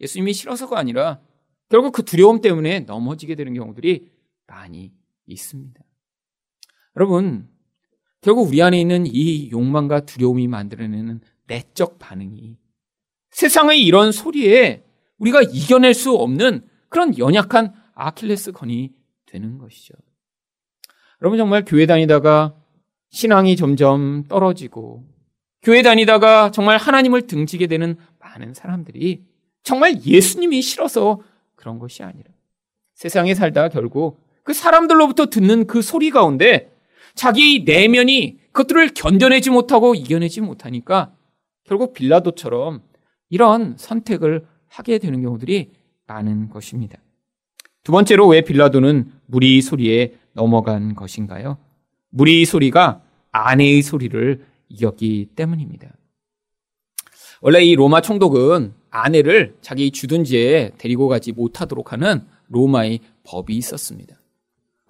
예수님이 0.00 0.32
싫어서가 0.32 0.78
아니라 0.78 1.20
결국 1.68 1.92
그 1.92 2.04
두려움 2.04 2.40
때문에 2.40 2.80
넘어지게 2.80 3.34
되는 3.34 3.54
경우들이 3.54 4.08
많이 4.46 4.92
있습니다. 5.32 5.80
여러분, 6.96 7.48
결국 8.20 8.48
우리 8.48 8.62
안에 8.62 8.80
있는 8.80 9.06
이 9.06 9.50
욕망과 9.50 10.00
두려움이 10.00 10.48
만들어내는 10.48 11.20
내적 11.46 11.98
반응이 11.98 12.58
세상의 13.30 13.84
이런 13.84 14.12
소리에 14.12 14.84
우리가 15.18 15.42
이겨낼 15.42 15.94
수 15.94 16.14
없는 16.14 16.66
그런 16.88 17.16
연약한 17.18 17.72
아킬레스 17.94 18.52
건이 18.52 18.92
되는 19.26 19.58
것이죠. 19.58 19.94
여러분 21.22 21.38
정말 21.38 21.64
교회 21.64 21.86
다니다가 21.86 22.56
신앙이 23.10 23.56
점점 23.56 24.24
떨어지고 24.24 25.04
교회 25.62 25.82
다니다가 25.82 26.50
정말 26.50 26.78
하나님을 26.78 27.26
등지게 27.26 27.66
되는 27.66 27.96
많은 28.18 28.54
사람들이 28.54 29.24
정말 29.62 30.02
예수님이 30.04 30.62
싫어서 30.62 31.20
그런 31.54 31.78
것이 31.78 32.02
아니라 32.02 32.30
세상에 32.94 33.34
살다 33.34 33.68
결국 33.68 34.29
그 34.42 34.52
사람들로부터 34.52 35.26
듣는 35.26 35.66
그 35.66 35.82
소리 35.82 36.10
가운데 36.10 36.72
자기 37.14 37.64
내면이 37.64 38.38
그것들을 38.52 38.94
견뎌내지 38.94 39.50
못하고 39.50 39.94
이겨내지 39.94 40.40
못하니까 40.40 41.12
결국 41.64 41.94
빌라도처럼 41.94 42.82
이런 43.28 43.76
선택을 43.76 44.46
하게 44.68 44.98
되는 44.98 45.22
경우들이 45.22 45.70
많은 46.06 46.48
것입니다. 46.48 46.98
두 47.84 47.92
번째로 47.92 48.26
왜 48.28 48.42
빌라도는 48.42 49.10
무리 49.26 49.62
소리에 49.62 50.14
넘어간 50.32 50.94
것인가요? 50.94 51.58
무리 52.10 52.44
소리가 52.44 53.02
아내의 53.32 53.82
소리를 53.82 54.44
이겼기 54.68 55.30
때문입니다. 55.36 55.90
원래 57.40 57.62
이 57.64 57.74
로마 57.74 58.00
총독은 58.00 58.74
아내를 58.90 59.56
자기 59.60 59.90
주둔지에 59.90 60.72
데리고 60.76 61.08
가지 61.08 61.32
못하도록 61.32 61.92
하는 61.92 62.26
로마의 62.48 63.00
법이 63.24 63.56
있었습니다. 63.56 64.19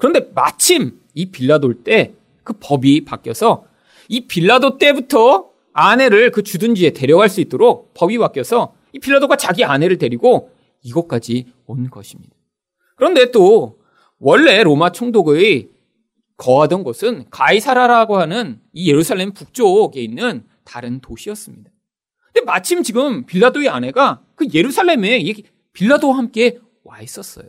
그런데 0.00 0.30
마침 0.34 0.98
이 1.14 1.26
빌라도 1.26 1.82
때 1.84 2.14
그 2.50 2.54
법이 2.58 3.04
바뀌어서 3.04 3.64
이 4.08 4.26
빌라도 4.26 4.76
때부터 4.76 5.50
아내를 5.72 6.30
그 6.32 6.42
주둔지에 6.42 6.90
데려갈 6.90 7.28
수 7.28 7.40
있도록 7.40 7.94
법이 7.94 8.18
바뀌어서 8.18 8.74
이 8.92 8.98
빌라도가 8.98 9.36
자기 9.36 9.64
아내를 9.64 9.98
데리고 9.98 10.50
이곳까지 10.82 11.46
온 11.66 11.90
것입니다. 11.90 12.34
그런데 12.96 13.30
또 13.30 13.78
원래 14.18 14.62
로마 14.64 14.90
총독의 14.90 15.68
거하던 16.36 16.82
곳은 16.82 17.26
가이사라라고 17.30 18.18
하는 18.18 18.60
이 18.72 18.90
예루살렘 18.90 19.32
북쪽에 19.32 20.00
있는 20.00 20.44
다른 20.64 21.00
도시였습니다. 21.00 21.70
근데 22.32 22.44
마침 22.44 22.82
지금 22.82 23.26
빌라도의 23.26 23.68
아내가 23.68 24.22
그 24.34 24.46
예루살렘에 24.52 25.22
빌라도와 25.72 26.16
함께 26.16 26.58
와 26.82 27.00
있었어요. 27.00 27.46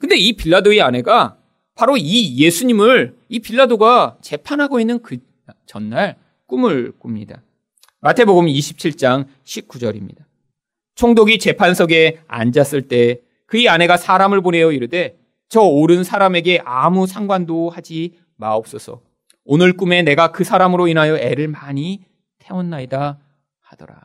근데 0.00 0.16
이 0.16 0.32
빌라도의 0.32 0.80
아내가 0.80 1.39
바로 1.80 1.96
이 1.96 2.36
예수님을 2.36 3.16
이 3.30 3.38
빌라도가 3.38 4.18
재판하고 4.20 4.80
있는 4.80 5.00
그 5.00 5.16
전날 5.64 6.18
꿈을 6.44 6.92
꿉니다. 6.98 7.40
마태복음 8.00 8.44
27장 8.48 9.24
19절입니다. 9.44 10.18
총독이 10.94 11.38
재판석에 11.38 12.20
앉았을 12.28 12.82
때 12.88 13.22
그의 13.46 13.70
아내가 13.70 13.96
사람을 13.96 14.42
보내어 14.42 14.72
이르되 14.72 15.16
저 15.48 15.62
옳은 15.62 16.04
사람에게 16.04 16.60
아무 16.66 17.06
상관도 17.06 17.70
하지 17.70 18.18
마옵소서. 18.36 19.00
오늘 19.46 19.74
꿈에 19.74 20.02
내가 20.02 20.32
그 20.32 20.44
사람으로 20.44 20.86
인하여 20.86 21.16
애를 21.16 21.48
많이 21.48 22.04
태웠나이다 22.40 23.18
하더라. 23.62 23.98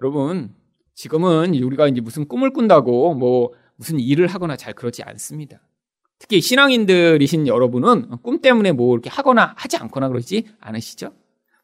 여러분, 0.00 0.52
지금은 0.96 1.54
우리가 1.54 1.86
이제 1.86 2.00
무슨 2.00 2.26
꿈을 2.26 2.52
꾼다고 2.52 3.14
뭐 3.14 3.52
무슨 3.76 4.00
일을 4.00 4.26
하거나 4.26 4.56
잘 4.56 4.74
그러지 4.74 5.04
않습니다. 5.04 5.60
특히 6.22 6.40
신앙인들이신 6.40 7.48
여러분은 7.48 8.18
꿈 8.22 8.40
때문에 8.40 8.70
뭐 8.70 8.94
이렇게 8.94 9.10
하거나 9.10 9.54
하지 9.56 9.76
않거나 9.76 10.08
그러지 10.08 10.44
않으시죠? 10.60 11.12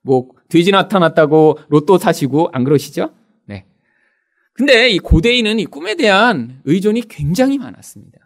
뭐 0.03 0.31
돼지 0.49 0.73
나타났다고 0.73 1.61
로또 1.69 1.97
사시고 1.97 2.49
안 2.53 2.65
그러시죠? 2.65 3.12
네. 3.45 3.67
근데 4.55 4.91
이 4.91 4.99
고대인은 4.99 5.61
이 5.61 5.65
꿈에 5.65 5.95
대한 5.95 6.61
의존이 6.65 7.03
굉장히 7.07 7.57
많았습니다. 7.57 8.19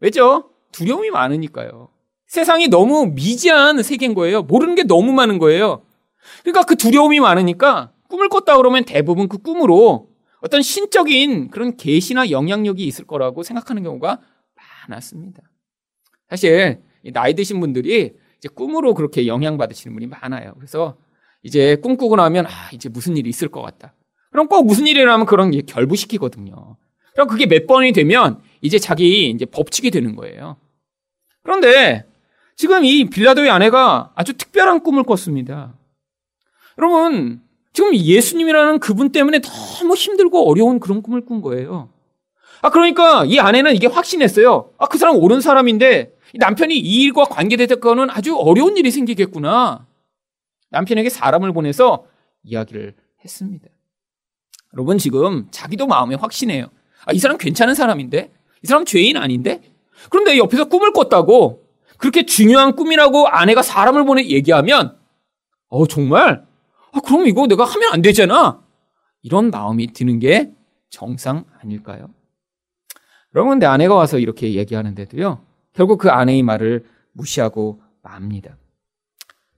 왜죠? 0.00 0.52
두려움이 0.72 1.10
많으니까요. 1.10 1.90
세상이 2.28 2.68
너무 2.68 3.12
미지한 3.14 3.82
세계인 3.82 4.14
거예요. 4.14 4.44
모르는 4.44 4.74
게 4.74 4.84
너무 4.84 5.12
많은 5.12 5.38
거예요. 5.38 5.82
그러니까 6.44 6.62
그 6.62 6.76
두려움이 6.76 7.20
많으니까 7.20 7.92
꿈을 8.08 8.30
꿨다 8.30 8.56
그러면 8.56 8.84
대부분 8.86 9.28
그 9.28 9.36
꿈으로 9.36 10.08
어떤 10.40 10.62
신적인 10.62 11.50
그런 11.50 11.76
계시나 11.76 12.30
영향력이 12.30 12.86
있을 12.86 13.06
거라고 13.06 13.42
생각하는 13.42 13.82
경우가 13.82 14.20
많았습니다. 14.88 15.42
사실 16.28 16.82
나이 17.12 17.34
드신 17.34 17.60
분들이 17.60 18.14
이제 18.38 18.48
꿈으로 18.48 18.94
그렇게 18.94 19.26
영향받으시는 19.26 19.94
분이 19.94 20.06
많아요. 20.06 20.54
그래서 20.56 20.96
이제 21.42 21.76
꿈꾸고 21.76 22.16
나면 22.16 22.46
아 22.46 22.70
이제 22.72 22.88
무슨 22.88 23.16
일이 23.16 23.28
있을 23.28 23.48
것 23.48 23.62
같다. 23.62 23.94
그럼 24.30 24.48
꼭 24.48 24.64
무슨 24.64 24.86
일이 24.86 25.04
나면 25.04 25.26
그런 25.26 25.50
게 25.50 25.62
결부시키거든요. 25.62 26.76
그럼 27.14 27.28
그게 27.28 27.46
몇 27.46 27.66
번이 27.66 27.92
되면 27.92 28.40
이제 28.60 28.78
자기 28.78 29.30
이제 29.30 29.44
법칙이 29.44 29.90
되는 29.90 30.14
거예요. 30.16 30.56
그런데 31.42 32.04
지금 32.56 32.84
이 32.84 33.08
빌라도의 33.08 33.50
아내가 33.50 34.12
아주 34.14 34.34
특별한 34.34 34.80
꿈을 34.80 35.04
꿨습니다. 35.04 35.74
여러분, 36.76 37.40
지금 37.72 37.94
예수님이라는 37.94 38.80
그분 38.80 39.10
때문에 39.10 39.40
너무 39.40 39.94
힘들고 39.94 40.48
어려운 40.48 40.80
그런 40.80 41.02
꿈을 41.02 41.24
꾼 41.24 41.40
거예요. 41.40 41.88
아, 42.60 42.70
그러니까 42.70 43.24
이 43.24 43.38
아내는 43.38 43.74
이게 43.74 43.86
확신했어요. 43.86 44.70
아, 44.78 44.86
그 44.86 44.98
사람 44.98 45.16
옳은 45.16 45.40
사람인데 45.40 46.12
남편이 46.34 46.76
이 46.76 47.02
일과 47.04 47.24
관계되거는 47.24 48.10
아주 48.10 48.36
어려운 48.36 48.76
일이 48.76 48.90
생기겠구나. 48.90 49.86
남편에게 50.70 51.08
사람을 51.08 51.52
보내서 51.52 52.04
이야기를 52.42 52.94
했습니다. 53.24 53.68
여러분 54.74 54.98
지금 54.98 55.48
자기도 55.50 55.86
마음에 55.86 56.14
확신해요. 56.14 56.66
아, 57.06 57.12
이 57.12 57.18
사람 57.18 57.38
괜찮은 57.38 57.74
사람인데? 57.74 58.32
이 58.62 58.66
사람 58.66 58.84
죄인 58.84 59.16
아닌데? 59.16 59.62
그런데 60.10 60.36
옆에서 60.36 60.66
꿈을 60.66 60.92
꿨다고 60.92 61.64
그렇게 61.96 62.26
중요한 62.26 62.76
꿈이라고 62.76 63.28
아내가 63.28 63.62
사람을 63.62 64.04
보내 64.04 64.24
얘기하면 64.24 64.98
어, 65.68 65.86
정말? 65.86 66.46
아, 66.92 67.00
그럼 67.00 67.26
이거 67.26 67.46
내가 67.46 67.64
하면 67.64 67.92
안 67.92 68.02
되잖아. 68.02 68.62
이런 69.22 69.50
마음이 69.50 69.92
드는 69.92 70.18
게 70.18 70.52
정상 70.90 71.44
아닐까요? 71.60 72.08
여러분, 73.34 73.58
내 73.58 73.66
아내가 73.66 73.94
와서 73.94 74.18
이렇게 74.18 74.54
얘기하는데도요. 74.54 75.44
결국 75.78 75.98
그 75.98 76.10
아내의 76.10 76.42
말을 76.42 76.84
무시하고 77.12 77.80
맙니다. 78.02 78.56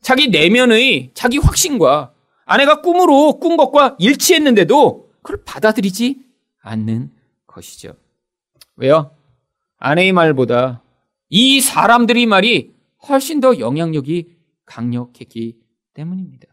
자기 0.02 0.28
내면의 0.28 1.12
자기 1.14 1.38
확신과 1.38 2.12
아내가 2.44 2.82
꿈으로 2.82 3.38
꾼 3.38 3.56
것과 3.56 3.96
일치했는데도 3.98 5.10
그걸 5.22 5.42
받아들이지 5.46 6.22
않는 6.60 7.10
것이죠. 7.46 7.94
왜요? 8.76 9.12
아내의 9.78 10.12
말보다 10.12 10.82
이 11.30 11.62
사람들의 11.62 12.26
말이 12.26 12.74
훨씬 13.08 13.40
더 13.40 13.58
영향력이 13.58 14.36
강력했기 14.66 15.56
때문입니다. 15.94 16.48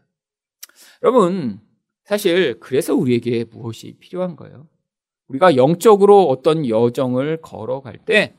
여러분, 1.02 1.60
사실 2.04 2.58
그래서 2.58 2.94
우리에게 2.94 3.44
무엇이 3.44 3.98
필요한 4.00 4.34
거예요? 4.34 4.66
우리가 5.26 5.56
영적으로 5.56 6.26
어떤 6.30 6.66
여정을 6.66 7.42
걸어갈 7.42 7.98
때 7.98 8.32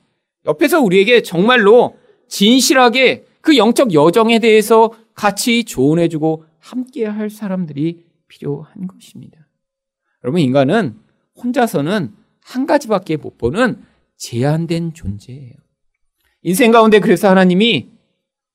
옆에서 0.46 0.82
우리에게 0.82 1.22
정말로 1.22 1.98
진실하게 2.28 3.26
그 3.42 3.58
영적 3.58 3.94
여정에 3.94 4.40
대해서 4.40 4.92
같이 5.14 5.64
조언해주고 5.64 6.46
함께 6.60 7.06
할 7.06 7.30
사람들이 7.30 8.06
필요한 8.28 8.88
것입니다. 8.88 9.48
여러분, 10.24 10.42
인간은 10.42 10.96
혼자서는 11.42 12.14
한 12.42 12.66
가지밖에 12.66 13.18
못 13.18 13.38
보는 13.38 13.82
제한된 14.18 14.94
존재예요. 14.94 15.54
인생 16.42 16.72
가운데 16.72 17.00
그래서 17.00 17.30
하나님이 17.30 17.90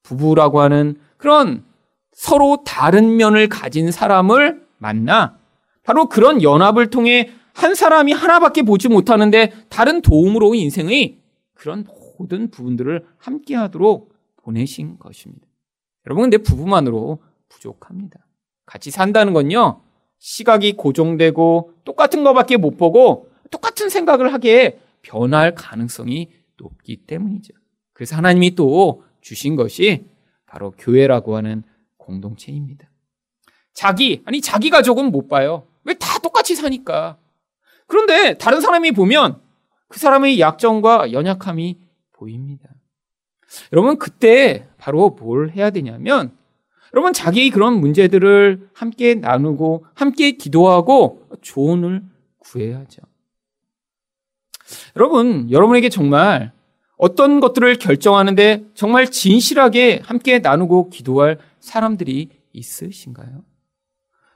부부라고 0.03 0.61
하는 0.61 0.97
그런 1.16 1.64
서로 2.12 2.62
다른 2.64 3.16
면을 3.16 3.49
가진 3.49 3.90
사람을 3.90 4.62
만나 4.79 5.38
바로 5.83 6.09
그런 6.09 6.42
연합을 6.42 6.88
통해 6.88 7.31
한 7.53 7.75
사람이 7.75 8.12
하나밖에 8.12 8.62
보지 8.62 8.88
못하는데 8.88 9.53
다른 9.68 10.03
도움으로 10.03 10.55
인생의 10.55 11.18
그런 11.64 11.87
모든 12.18 12.50
부분들을 12.50 13.07
함께 13.16 13.55
하도록 13.55 14.14
보내신 14.42 14.98
것입니다. 14.98 15.46
여러분, 16.07 16.24
근데 16.24 16.37
부부만으로 16.37 17.22
부족합니다. 17.48 18.27
같이 18.66 18.90
산다는 18.90 19.33
건요, 19.33 19.81
시각이 20.18 20.74
고정되고 20.74 21.72
똑같은 21.87 22.22
것밖에 22.22 22.59
못 22.59 22.77
보고 22.77 23.31
똑같은 23.50 23.88
생각을 23.88 24.35
하기에 24.35 24.79
변할 25.00 25.55
가능성이 25.55 26.29
높기 26.59 27.07
때문이죠. 27.07 27.55
그래서 27.94 28.14
하나님이 28.14 28.57
또 28.57 29.03
주신 29.22 29.57
것이 29.57 30.05
바로 30.44 30.70
교회라고 30.72 31.35
하는 31.35 31.62
공동체입니다. 31.96 32.90
자기, 33.72 34.22
아니, 34.27 34.42
자기 34.42 34.68
가족은 34.68 35.11
못 35.11 35.29
봐요. 35.29 35.66
왜 35.85 35.94
다 35.94 36.18
똑같이 36.18 36.57
사니까. 36.57 37.16
그런데 37.87 38.35
다른 38.37 38.61
사람이 38.61 38.92
보면 38.92 39.40
그 39.94 40.00
사람의 40.00 40.40
약점과 40.40 41.12
연약함이 41.12 41.78
보입니다. 42.14 42.68
여러분, 43.72 43.96
그때 43.96 44.66
바로 44.76 45.11
뭘 45.11 45.50
해야 45.50 45.70
되냐면, 45.70 46.37
여러분, 46.92 47.12
자기의 47.12 47.50
그런 47.50 47.78
문제들을 47.78 48.70
함께 48.72 49.14
나누고, 49.14 49.87
함께 49.94 50.33
기도하고, 50.33 51.28
조언을 51.42 52.02
구해야죠. 52.40 53.02
여러분, 54.96 55.48
여러분에게 55.52 55.90
정말 55.90 56.50
어떤 56.96 57.38
것들을 57.38 57.76
결정하는데 57.76 58.64
정말 58.74 59.09
진실하게 59.09 60.00
함께 60.02 60.40
나누고 60.40 60.90
기도할 60.90 61.38
사람들이 61.61 62.30
있으신가요? 62.52 63.44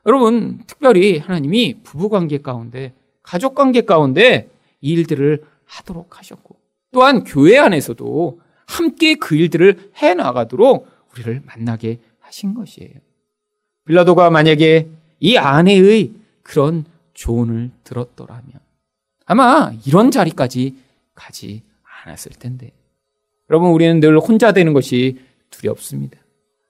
여러분, 0.06 0.62
특별히 0.68 1.18
하나님이 1.18 1.80
부부 1.82 2.10
관계 2.10 2.38
가운데, 2.38 2.94
가족 3.24 3.56
관계 3.56 3.80
가운데 3.80 4.48
이 4.48 4.57
일들을 4.80 5.44
하도록 5.64 6.18
하셨고, 6.18 6.56
또한 6.92 7.24
교회 7.24 7.58
안에서도 7.58 8.40
함께 8.66 9.14
그 9.14 9.34
일들을 9.34 9.92
해 10.02 10.14
나가도록 10.14 10.86
우리를 11.12 11.42
만나게 11.46 11.98
하신 12.20 12.54
것이에요. 12.54 12.92
빌라도가 13.86 14.30
만약에 14.30 14.88
이 15.20 15.36
아내의 15.36 16.12
그런 16.42 16.84
조언을 17.14 17.70
들었더라면 17.84 18.44
아마 19.24 19.72
이런 19.86 20.10
자리까지 20.10 20.76
가지 21.14 21.62
않았을 22.04 22.32
텐데. 22.32 22.70
여러분, 23.50 23.70
우리는 23.70 24.00
늘 24.00 24.18
혼자 24.18 24.52
되는 24.52 24.72
것이 24.72 25.18
두렵습니다. 25.50 26.18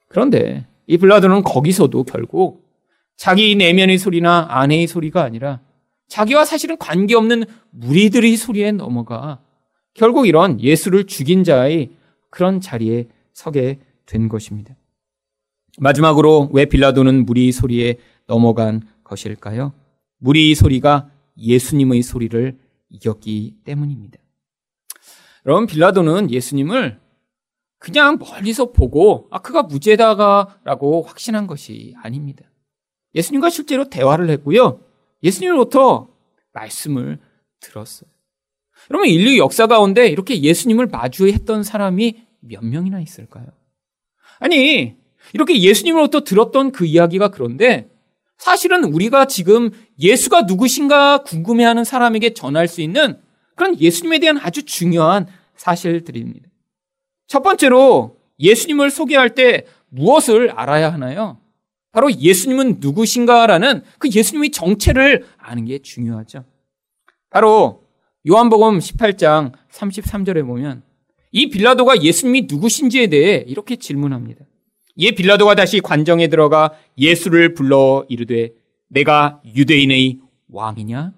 그런데 0.08 0.66
이 0.86 0.96
블라드는 0.96 1.42
거기서도 1.42 2.04
결국 2.04 2.66
자기 3.16 3.56
내면의 3.56 3.98
소리나 3.98 4.46
아내의 4.48 4.86
소리가 4.86 5.22
아니라 5.22 5.60
자기와 6.08 6.44
사실은 6.44 6.76
관계없는 6.78 7.44
무리들의 7.70 8.36
소리에 8.36 8.72
넘어가 8.72 9.40
결국 9.94 10.26
이런 10.26 10.60
예수를 10.60 11.04
죽인 11.04 11.44
자의 11.44 11.90
그런 12.30 12.60
자리에 12.60 13.08
서게 13.32 13.78
된 14.06 14.28
것입니다. 14.28 14.74
마지막으로 15.78 16.50
왜 16.52 16.64
빌라도는 16.64 17.24
무리 17.24 17.52
소리에 17.52 17.98
넘어간 18.26 18.82
것일까요? 19.04 19.72
무리 20.18 20.54
소리가 20.54 21.10
예수님의 21.36 22.02
소리를 22.02 22.58
이겼기 22.90 23.56
때문입니다. 23.64 24.18
여러분 25.46 25.66
빌라도는 25.66 26.30
예수님을 26.30 26.98
그냥 27.78 28.18
멀리서 28.18 28.72
보고 28.72 29.28
아 29.30 29.38
그가 29.38 29.62
무죄다가 29.62 30.58
라고 30.64 31.02
확신한 31.02 31.46
것이 31.46 31.94
아닙니다. 32.02 32.44
예수님과 33.14 33.50
실제로 33.50 33.88
대화를 33.88 34.30
했고요. 34.30 34.80
예수님으로부터 35.22 36.08
말씀을 36.52 37.18
들었어요. 37.60 38.08
여러분 38.90 39.08
인류 39.08 39.36
역사 39.38 39.66
가운데 39.66 40.08
이렇게 40.08 40.40
예수님을 40.40 40.86
마주했던 40.86 41.62
사람이 41.62 42.22
몇 42.40 42.64
명이나 42.64 43.00
있을까요? 43.00 43.46
아니 44.38 44.96
이렇게 45.32 45.60
예수님으로부터 45.60 46.20
들었던 46.20 46.72
그 46.72 46.86
이야기가 46.86 47.28
그런데 47.28 47.90
사실은 48.38 48.84
우리가 48.84 49.26
지금 49.26 49.70
예수가 49.98 50.42
누구신가 50.42 51.24
궁금해하는 51.24 51.84
사람에게 51.84 52.34
전할 52.34 52.68
수 52.68 52.80
있는 52.80 53.20
그런 53.56 53.78
예수님에 53.78 54.20
대한 54.20 54.38
아주 54.38 54.64
중요한 54.64 55.26
사실들입니다. 55.56 56.48
첫 57.26 57.42
번째로 57.42 58.16
예수님을 58.38 58.90
소개할 58.90 59.34
때 59.34 59.66
무엇을 59.88 60.52
알아야 60.52 60.92
하나요? 60.92 61.40
바로 61.92 62.12
예수님은 62.12 62.76
누구신가라는 62.80 63.82
그 63.98 64.08
예수님의 64.10 64.50
정체를 64.50 65.26
아는 65.38 65.64
게 65.64 65.78
중요하죠. 65.78 66.44
바로 67.30 67.84
요한복음 68.28 68.78
18장 68.78 69.52
33절에 69.70 70.46
보면 70.46 70.82
이 71.32 71.48
빌라도가 71.48 72.02
예수님이 72.02 72.46
누구신지에 72.48 73.08
대해 73.08 73.44
이렇게 73.46 73.76
질문합니다. 73.76 74.44
이 74.96 75.12
빌라도가 75.12 75.54
다시 75.54 75.80
관정에 75.80 76.28
들어가 76.28 76.72
예수를 76.96 77.54
불러 77.54 78.04
이르되 78.08 78.50
내가 78.88 79.40
유대인의 79.54 80.18
왕이냐? 80.50 81.12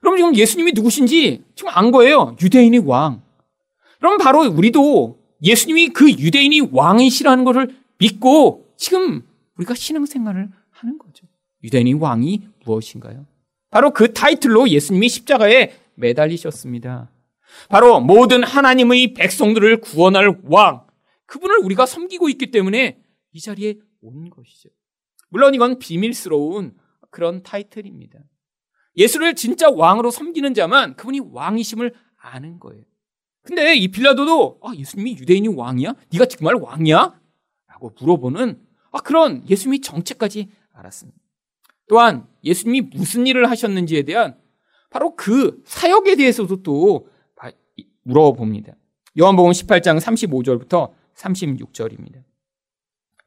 그럼 0.00 0.16
지금 0.16 0.36
예수님이 0.36 0.72
누구신지 0.74 1.42
지금 1.54 1.70
안 1.72 1.90
거예요. 1.90 2.36
유대인의 2.42 2.80
왕. 2.80 3.22
그럼 3.98 4.18
바로 4.18 4.42
우리도 4.42 5.18
예수님이 5.42 5.88
그 5.88 6.10
유대인이 6.10 6.68
왕이시라는 6.72 7.44
것을 7.44 7.74
믿고 7.98 8.66
지금 8.76 9.22
우리가 9.56 9.74
신앙생활을 9.74 10.50
하는 10.70 10.98
거죠. 10.98 11.26
유대인의 11.62 11.94
왕이 11.94 12.48
무엇인가요? 12.64 13.26
바로 13.70 13.92
그 13.92 14.12
타이틀로 14.12 14.68
예수님이 14.68 15.08
십자가에 15.08 15.74
매달리셨습니다. 15.94 17.10
바로 17.68 18.00
모든 18.00 18.42
하나님의 18.42 19.14
백성들을 19.14 19.80
구원할 19.80 20.40
왕, 20.44 20.86
그분을 21.26 21.58
우리가 21.58 21.86
섬기고 21.86 22.28
있기 22.30 22.50
때문에 22.50 23.00
이 23.32 23.40
자리에 23.40 23.76
온 24.00 24.30
것이죠. 24.30 24.68
물론 25.30 25.54
이건 25.54 25.78
비밀스러운 25.78 26.76
그런 27.10 27.42
타이틀입니다. 27.42 28.18
예수를 28.96 29.34
진짜 29.34 29.70
왕으로 29.70 30.10
섬기는 30.10 30.54
자만 30.54 30.94
그분이 30.96 31.20
왕이심을 31.32 31.94
아는 32.16 32.60
거예요. 32.60 32.84
근데 33.42 33.74
이 33.76 33.88
빌라도도 33.88 34.60
아, 34.62 34.72
예수님이 34.74 35.16
유대인이 35.18 35.48
왕이야? 35.48 35.94
네가 36.12 36.26
정말 36.26 36.54
왕이야? 36.54 37.20
라고 37.68 37.92
물어보는 38.00 38.60
아, 38.94 39.00
그런 39.00 39.42
예수님이 39.50 39.80
정체까지 39.80 40.48
알았습니다. 40.72 41.18
또한 41.88 42.26
예수님이 42.44 42.88
무슨 42.94 43.26
일을 43.26 43.50
하셨는지에 43.50 44.02
대한 44.02 44.36
바로 44.88 45.16
그 45.16 45.60
사역에 45.66 46.14
대해서도 46.14 46.62
또 46.62 47.08
물어봅니다. 48.04 48.74
요한복음 49.18 49.50
18장 49.50 49.98
35절부터 49.98 50.92
36절입니다. 51.16 52.22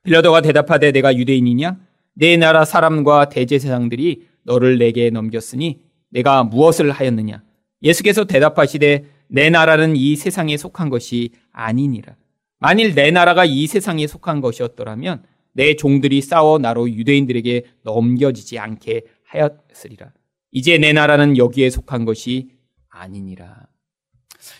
빌라도가 0.03 0.41
대답하되 0.41 0.91
내가 0.91 1.15
유대인이냐? 1.15 1.77
내 2.13 2.37
나라 2.37 2.63
사람과 2.63 3.29
대제사장들이 3.29 4.27
너를 4.43 4.77
내게 4.77 5.09
넘겼으니 5.09 5.81
내가 6.09 6.43
무엇을 6.43 6.91
하였느냐? 6.91 7.43
예수께서 7.83 8.23
대답하시되 8.23 9.05
내 9.27 9.49
나라는 9.49 9.97
이 9.97 10.15
세상에 10.15 10.55
속한 10.55 10.89
것이 10.89 11.31
아니니라. 11.51 12.15
만일 12.59 12.95
내 12.95 13.11
나라가 13.11 13.43
이 13.43 13.67
세상에 13.67 14.07
속한 14.07 14.39
것이었더라면 14.39 15.23
내 15.57 15.75
종들이 15.75 16.21
싸워 16.21 16.59
나로 16.59 16.87
유대인들에게 16.87 17.63
넘겨지지 17.81 18.59
않게 18.59 19.01
하였으리라. 19.25 20.13
이제 20.51 20.77
내 20.77 20.93
나라는 20.93 21.35
여기에 21.35 21.71
속한 21.71 22.05
것이 22.05 22.51
아니니라. 22.89 23.65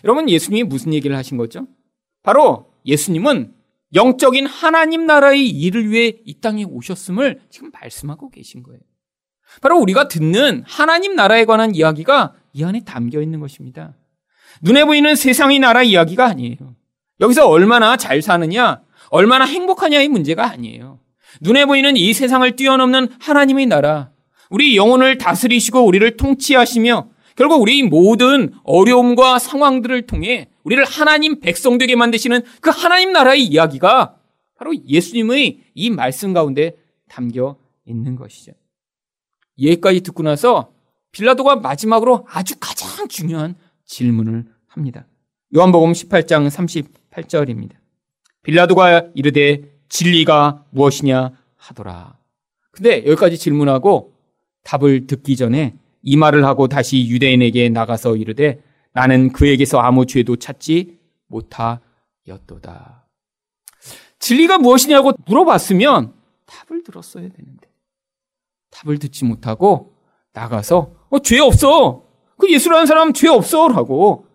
여러분, 0.04 0.28
예수님이 0.28 0.64
무슨 0.64 0.92
얘기를 0.92 1.16
하신 1.16 1.36
거죠? 1.36 1.68
바로 2.24 2.72
예수님은 2.84 3.54
영적인 3.94 4.46
하나님 4.46 5.06
나라의 5.06 5.48
일을 5.48 5.88
위해 5.88 6.14
이 6.24 6.40
땅에 6.40 6.64
오셨음을 6.64 7.42
지금 7.48 7.70
말씀하고 7.72 8.28
계신 8.30 8.64
거예요. 8.64 8.80
바로 9.62 9.78
우리가 9.78 10.08
듣는 10.08 10.64
하나님 10.66 11.14
나라에 11.14 11.44
관한 11.44 11.76
이야기가 11.76 12.34
이 12.54 12.64
안에 12.64 12.80
담겨 12.84 13.22
있는 13.22 13.38
것입니다. 13.38 13.94
눈에 14.62 14.84
보이는 14.84 15.14
세상의 15.14 15.60
나라 15.60 15.84
이야기가 15.84 16.26
아니에요. 16.26 16.74
여기서 17.20 17.48
얼마나 17.48 17.96
잘 17.96 18.20
사느냐, 18.20 18.82
얼마나 19.10 19.44
행복하냐의 19.44 20.08
문제가 20.08 20.50
아니에요. 20.50 20.98
눈에 21.40 21.66
보이는 21.66 21.96
이 21.96 22.12
세상을 22.12 22.56
뛰어넘는 22.56 23.08
하나님의 23.20 23.66
나라, 23.66 24.10
우리 24.50 24.76
영혼을 24.76 25.18
다스리시고 25.18 25.84
우리를 25.84 26.16
통치하시며 26.16 27.08
결국 27.36 27.62
우리 27.62 27.82
모든 27.82 28.52
어려움과 28.64 29.38
상황들을 29.38 30.06
통해 30.06 30.48
우리를 30.64 30.84
하나님 30.84 31.40
백성 31.40 31.78
되게 31.78 31.94
만드시는 31.94 32.42
그 32.60 32.70
하나님 32.70 33.12
나라의 33.12 33.44
이야기가 33.44 34.16
바로 34.56 34.74
예수님의 34.74 35.60
이 35.74 35.90
말씀 35.90 36.32
가운데 36.32 36.76
담겨 37.08 37.56
있는 37.86 38.16
것이죠. 38.16 38.52
여기까지 39.62 40.00
듣고 40.00 40.22
나서 40.22 40.72
빌라도가 41.12 41.56
마지막으로 41.56 42.26
아주 42.28 42.54
가장 42.58 43.08
중요한 43.08 43.54
질문을 43.86 44.46
합니다. 44.66 45.06
요한복음 45.54 45.92
18장 45.92 46.48
38절입니다. 46.50 47.72
빌라도가 48.42 49.08
이르되 49.14 49.62
진리가 49.88 50.64
무엇이냐 50.70 51.32
하더라. 51.56 52.18
근데 52.70 53.04
여기까지 53.06 53.38
질문하고 53.38 54.14
답을 54.64 55.06
듣기 55.06 55.36
전에 55.36 55.74
이 56.02 56.16
말을 56.16 56.44
하고 56.44 56.68
다시 56.68 57.08
유대인에게 57.08 57.68
나가서 57.70 58.16
이르되 58.16 58.62
나는 58.92 59.32
그에게서 59.32 59.78
아무 59.78 60.06
죄도 60.06 60.36
찾지 60.36 60.98
못하였도다. 61.26 63.06
진리가 64.18 64.58
무엇이냐고 64.58 65.12
물어봤으면 65.26 66.12
답을 66.46 66.82
들었어야 66.82 67.28
되는데 67.28 67.68
답을 68.70 68.98
듣지 68.98 69.24
못하고 69.24 69.94
나가서 70.32 70.92
어, 71.10 71.18
죄 71.20 71.38
없어. 71.40 72.04
그 72.36 72.52
예수라는 72.52 72.86
사람 72.86 73.12
죄 73.12 73.28
없어라고 73.28 74.26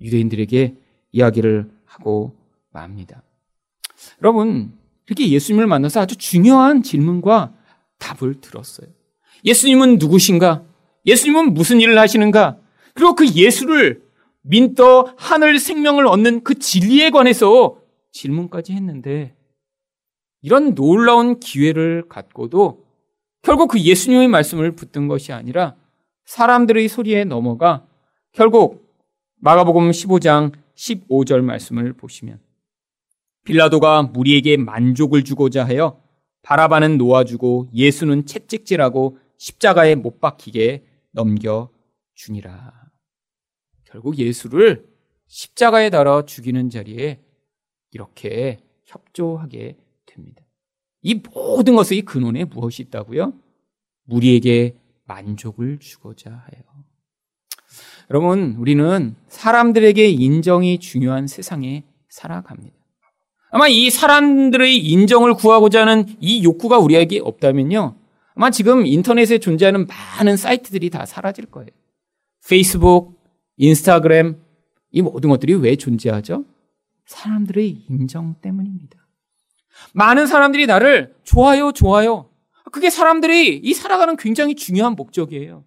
유대인들에게 0.00 0.74
이야기를 1.12 1.70
하고 1.84 2.36
맙니다. 2.70 3.22
여러분 4.22 4.72
이렇게 5.06 5.28
예수님을 5.28 5.66
만나서 5.66 6.00
아주 6.00 6.16
중요한 6.16 6.82
질문과 6.82 7.52
답을 7.98 8.40
들었어요. 8.40 8.88
예수님은 9.44 9.98
누구신가? 9.98 10.62
예수님은 11.06 11.54
무슨 11.54 11.80
일을 11.80 11.98
하시는가? 11.98 12.58
그리고 12.94 13.14
그 13.14 13.28
예수를 13.28 14.02
민떠 14.42 15.14
하늘 15.16 15.58
생명을 15.58 16.06
얻는 16.06 16.44
그 16.44 16.58
진리에 16.58 17.10
관해서 17.10 17.80
질문까지 18.12 18.72
했는데 18.72 19.34
이런 20.42 20.74
놀라운 20.74 21.40
기회를 21.40 22.04
갖고도 22.08 22.84
결국 23.42 23.68
그 23.68 23.80
예수님의 23.80 24.28
말씀을 24.28 24.72
붙든 24.72 25.08
것이 25.08 25.32
아니라 25.32 25.74
사람들의 26.24 26.88
소리에 26.88 27.24
넘어가 27.24 27.86
결국 28.32 28.86
마가복음 29.40 29.90
15장 29.90 30.52
15절 30.74 31.40
말씀을 31.42 31.92
보시면 31.92 32.38
빌라도가 33.44 34.02
무리에게 34.04 34.56
만족을 34.56 35.22
주고자 35.24 35.64
하여 35.64 36.00
바라바는 36.42 36.98
놓아주고 36.98 37.70
예수는 37.74 38.26
채찍질하고 38.26 39.18
십자가에 39.38 39.94
못 39.94 40.20
박히게 40.20 40.84
넘겨 41.12 41.70
주니라. 42.14 42.72
결국 43.84 44.18
예수를 44.18 44.86
십자가에 45.26 45.90
달아 45.90 46.24
죽이는 46.26 46.70
자리에 46.70 47.20
이렇게 47.90 48.58
협조하게 48.84 49.76
됩니다. 50.06 50.44
이 51.02 51.14
모든 51.14 51.76
것의 51.76 52.02
근원에 52.02 52.44
무엇이 52.44 52.82
있다고요? 52.82 53.34
무리에게 54.04 54.76
만족을 55.06 55.78
주고자 55.78 56.30
하여. 56.30 56.62
여러분, 58.10 58.56
우리는 58.56 59.16
사람들에게 59.28 60.08
인정이 60.08 60.78
중요한 60.78 61.26
세상에 61.26 61.84
살아갑니다. 62.08 62.83
아마 63.54 63.68
이 63.68 63.88
사람들의 63.88 64.76
인정을 64.78 65.34
구하고자 65.34 65.82
하는 65.82 66.06
이 66.18 66.42
욕구가 66.42 66.78
우리에게 66.78 67.20
없다면요. 67.20 67.94
아마 68.34 68.50
지금 68.50 68.84
인터넷에 68.84 69.38
존재하는 69.38 69.86
많은 69.86 70.36
사이트들이 70.36 70.90
다 70.90 71.06
사라질 71.06 71.46
거예요. 71.46 71.68
페이스북, 72.48 73.16
인스타그램, 73.56 74.40
이 74.90 75.02
모든 75.02 75.30
것들이 75.30 75.54
왜 75.54 75.76
존재하죠? 75.76 76.44
사람들의 77.06 77.84
인정 77.88 78.34
때문입니다. 78.42 78.98
많은 79.92 80.26
사람들이 80.26 80.66
나를 80.66 81.14
좋아요, 81.22 81.70
좋아요. 81.70 82.30
그게 82.72 82.90
사람들이 82.90 83.58
이 83.62 83.72
살아가는 83.72 84.16
굉장히 84.16 84.56
중요한 84.56 84.96
목적이에요. 84.96 85.62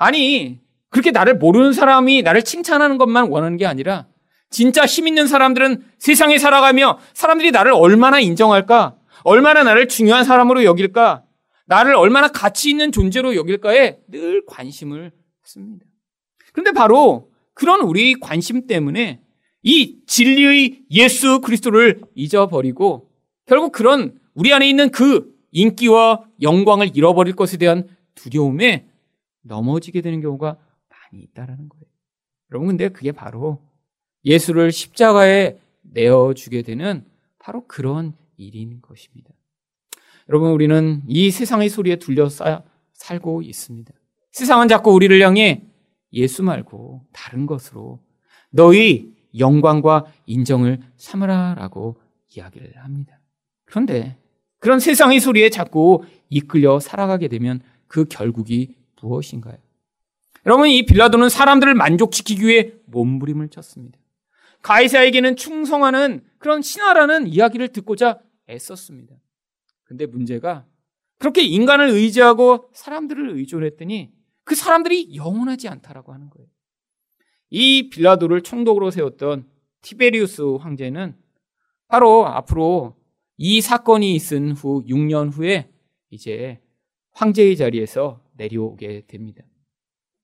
아니, 0.00 0.58
그렇게 0.90 1.12
나를 1.12 1.38
모르는 1.38 1.72
사람이 1.72 2.22
나를 2.22 2.42
칭찬하는 2.42 2.98
것만 2.98 3.30
원하는 3.30 3.58
게 3.58 3.66
아니라 3.66 4.08
진짜 4.52 4.86
힘 4.86 5.08
있는 5.08 5.26
사람들은 5.26 5.82
세상에 5.98 6.38
살아가며 6.38 6.98
사람들이 7.14 7.50
나를 7.50 7.72
얼마나 7.72 8.20
인정할까? 8.20 8.96
얼마나 9.24 9.64
나를 9.64 9.88
중요한 9.88 10.24
사람으로 10.24 10.64
여길까? 10.64 11.24
나를 11.66 11.94
얼마나 11.94 12.28
가치 12.28 12.70
있는 12.70 12.92
존재로 12.92 13.34
여길까에 13.34 13.98
늘 14.08 14.44
관심을 14.46 15.10
씁니다. 15.42 15.86
그런데 16.52 16.72
바로 16.72 17.30
그런 17.54 17.80
우리 17.80 18.14
관심 18.14 18.66
때문에 18.66 19.20
이 19.62 20.00
진리의 20.06 20.82
예수 20.90 21.40
그리스도를 21.40 22.02
잊어버리고 22.14 23.10
결국 23.46 23.72
그런 23.72 24.18
우리 24.34 24.52
안에 24.52 24.68
있는 24.68 24.90
그 24.90 25.32
인기와 25.52 26.24
영광을 26.40 26.90
잃어버릴 26.94 27.36
것에 27.36 27.56
대한 27.56 27.88
두려움에 28.14 28.88
넘어지게 29.42 30.00
되는 30.00 30.20
경우가 30.20 30.58
많이 30.88 31.22
있다라는 31.24 31.68
거예요. 31.68 31.84
여러분 32.50 32.68
근데 32.68 32.88
그게 32.88 33.12
바로 33.12 33.60
예수를 34.24 34.72
십자가에 34.72 35.58
내어주게 35.82 36.62
되는 36.62 37.04
바로 37.38 37.66
그런 37.66 38.14
일인 38.36 38.80
것입니다. 38.80 39.30
여러분, 40.28 40.50
우리는 40.50 41.02
이 41.06 41.30
세상의 41.30 41.68
소리에 41.68 41.96
둘러싸 41.96 42.62
살고 42.92 43.42
있습니다. 43.42 43.92
세상은 44.30 44.68
자꾸 44.68 44.92
우리를 44.92 45.20
향해 45.20 45.62
예수 46.12 46.42
말고 46.42 47.04
다른 47.12 47.46
것으로 47.46 48.00
너희 48.50 49.12
영광과 49.38 50.06
인정을 50.26 50.80
삼으라 50.96 51.54
라고 51.56 51.96
이야기를 52.34 52.74
합니다. 52.76 53.18
그런데 53.64 54.16
그런 54.58 54.78
세상의 54.78 55.20
소리에 55.20 55.50
자꾸 55.50 56.04
이끌려 56.28 56.78
살아가게 56.78 57.28
되면 57.28 57.60
그 57.88 58.04
결국이 58.04 58.76
무엇인가요? 59.00 59.56
여러분, 60.46 60.68
이 60.68 60.86
빌라도는 60.86 61.28
사람들을 61.28 61.74
만족시키기 61.74 62.46
위해 62.46 62.72
몸부림을 62.86 63.48
쳤습니다. 63.48 63.98
가이사에게는 64.62 65.36
충성하는 65.36 66.24
그런 66.38 66.62
신하라는 66.62 67.26
이야기를 67.26 67.68
듣고자 67.68 68.20
애썼습니다. 68.48 69.14
근데 69.84 70.06
문제가 70.06 70.66
그렇게 71.18 71.42
인간을 71.42 71.90
의지하고 71.90 72.70
사람들을 72.72 73.36
의존했더니 73.36 74.12
그 74.44 74.54
사람들이 74.54 75.14
영원하지 75.14 75.68
않다라고 75.68 76.12
하는 76.12 76.30
거예요. 76.30 76.48
이 77.50 77.90
빌라도를 77.90 78.42
총독으로 78.42 78.90
세웠던 78.90 79.48
티베리우스 79.82 80.42
황제는 80.42 81.16
바로 81.86 82.26
앞으로 82.26 82.96
이 83.36 83.60
사건이 83.60 84.14
있은 84.14 84.52
후 84.52 84.84
6년 84.86 85.30
후에 85.32 85.70
이제 86.10 86.60
황제의 87.12 87.56
자리에서 87.56 88.20
내려오게 88.36 89.04
됩니다. 89.06 89.42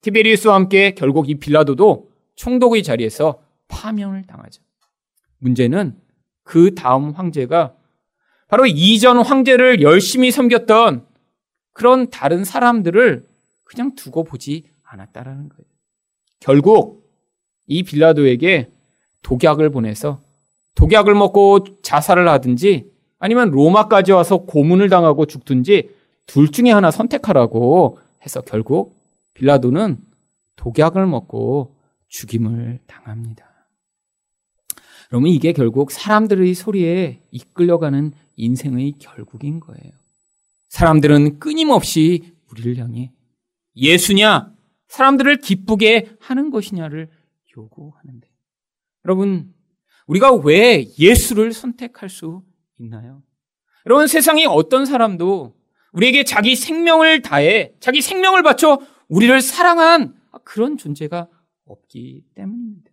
티베리우스와 0.00 0.54
함께 0.54 0.94
결국 0.94 1.28
이 1.28 1.34
빌라도도 1.34 2.10
총독의 2.36 2.82
자리에서 2.82 3.42
파면을 3.68 4.26
당하죠. 4.26 4.62
문제는 5.38 5.96
그 6.42 6.74
다음 6.74 7.10
황제가 7.10 7.74
바로 8.48 8.66
이전 8.66 9.18
황제를 9.18 9.82
열심히 9.82 10.30
섬겼던 10.30 11.06
그런 11.72 12.10
다른 12.10 12.44
사람들을 12.44 13.28
그냥 13.64 13.94
두고 13.94 14.24
보지 14.24 14.64
않았다라는 14.82 15.48
거예요. 15.50 15.64
결국 16.40 17.08
이 17.66 17.82
빌라도에게 17.82 18.72
독약을 19.22 19.70
보내서 19.70 20.22
독약을 20.74 21.14
먹고 21.14 21.82
자살을 21.82 22.28
하든지 22.28 22.90
아니면 23.18 23.50
로마까지 23.50 24.12
와서 24.12 24.38
고문을 24.38 24.88
당하고 24.88 25.26
죽든지 25.26 25.90
둘 26.26 26.50
중에 26.50 26.70
하나 26.70 26.90
선택하라고 26.90 27.98
해서 28.22 28.40
결국 28.40 28.98
빌라도는 29.34 29.98
독약을 30.56 31.06
먹고 31.06 31.76
죽임을 32.08 32.80
당합니다. 32.86 33.47
그러면 35.08 35.30
이게 35.30 35.52
결국 35.52 35.90
사람들의 35.90 36.54
소리에 36.54 37.20
이끌려가는 37.30 38.12
인생의 38.36 38.94
결국인 38.98 39.58
거예요. 39.58 39.92
사람들은 40.68 41.38
끊임없이 41.38 42.34
우리를 42.50 42.76
향해 42.76 43.10
예수냐, 43.74 44.52
사람들을 44.88 45.38
기쁘게 45.38 46.16
하는 46.20 46.50
것이냐를 46.50 47.08
요구하는데. 47.56 48.28
여러분, 49.04 49.54
우리가 50.06 50.34
왜 50.34 50.86
예수를 50.98 51.52
선택할 51.52 52.08
수 52.08 52.42
있나요? 52.78 53.22
여러분, 53.86 54.06
세상에 54.06 54.44
어떤 54.46 54.84
사람도 54.84 55.54
우리에게 55.92 56.24
자기 56.24 56.54
생명을 56.54 57.22
다해, 57.22 57.72
자기 57.80 58.02
생명을 58.02 58.42
바쳐 58.42 58.78
우리를 59.08 59.40
사랑한 59.40 60.14
그런 60.44 60.76
존재가 60.76 61.28
없기 61.64 62.24
때문입니다. 62.34 62.90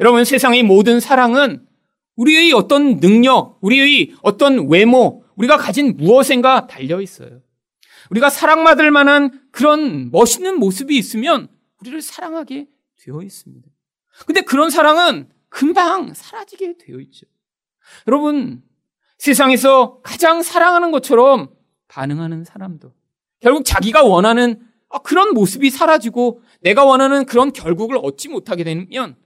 여러분, 0.00 0.24
세상의 0.24 0.62
모든 0.62 1.00
사랑은 1.00 1.66
우리의 2.16 2.52
어떤 2.52 3.00
능력, 3.00 3.58
우리의 3.60 4.14
어떤 4.22 4.68
외모, 4.68 5.24
우리가 5.36 5.56
가진 5.56 5.96
무엇인가 5.96 6.66
달려 6.66 7.00
있어요. 7.00 7.40
우리가 8.10 8.30
사랑받을 8.30 8.90
만한 8.90 9.40
그런 9.50 10.10
멋있는 10.10 10.58
모습이 10.58 10.96
있으면 10.96 11.48
우리를 11.80 12.00
사랑하게 12.02 12.68
되어 13.02 13.22
있습니다. 13.22 13.68
근데 14.26 14.40
그런 14.42 14.70
사랑은 14.70 15.28
금방 15.48 16.14
사라지게 16.14 16.78
되어 16.78 17.00
있죠. 17.00 17.26
여러분, 18.06 18.62
세상에서 19.18 20.00
가장 20.02 20.42
사랑하는 20.42 20.90
것처럼 20.90 21.50
반응하는 21.88 22.44
사람도 22.44 22.92
결국 23.40 23.64
자기가 23.64 24.02
원하는 24.02 24.60
그런 25.02 25.34
모습이 25.34 25.70
사라지고 25.70 26.42
내가 26.60 26.84
원하는 26.84 27.26
그런 27.26 27.52
결국을 27.52 27.98
얻지 28.02 28.28
못하게 28.28 28.64
되면 28.64 29.16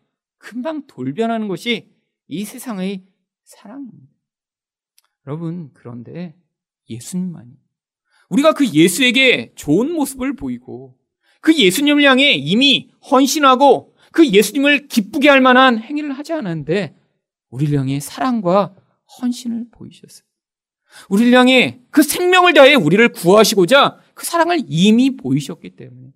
금방 0.40 0.86
돌변하는 0.88 1.46
것이 1.46 1.92
이 2.26 2.44
세상의 2.44 3.04
사랑입니다. 3.44 4.12
여러분, 5.26 5.70
그런데 5.74 6.34
예수님만이 6.88 7.52
우리가 8.30 8.54
그 8.54 8.66
예수에게 8.66 9.52
좋은 9.54 9.92
모습을 9.92 10.34
보이고 10.34 10.96
그 11.40 11.56
예수님을 11.56 12.02
향해 12.02 12.32
이미 12.32 12.90
헌신하고 13.10 13.94
그 14.12 14.26
예수님을 14.26 14.88
기쁘게 14.88 15.28
할 15.28 15.40
만한 15.40 15.78
행위를 15.78 16.12
하지 16.12 16.32
않았는데 16.32 16.96
우리를 17.50 17.78
향해 17.78 18.00
사랑과 18.00 18.74
헌신을 19.20 19.66
보이셨어요. 19.70 20.24
우리를 21.08 21.32
향해 21.34 21.80
그 21.90 22.02
생명을 22.02 22.54
다해 22.54 22.74
우리를 22.74 23.10
구하시고자 23.10 24.00
그 24.14 24.26
사랑을 24.26 24.62
이미 24.66 25.16
보이셨기 25.16 25.76
때문에 25.76 26.12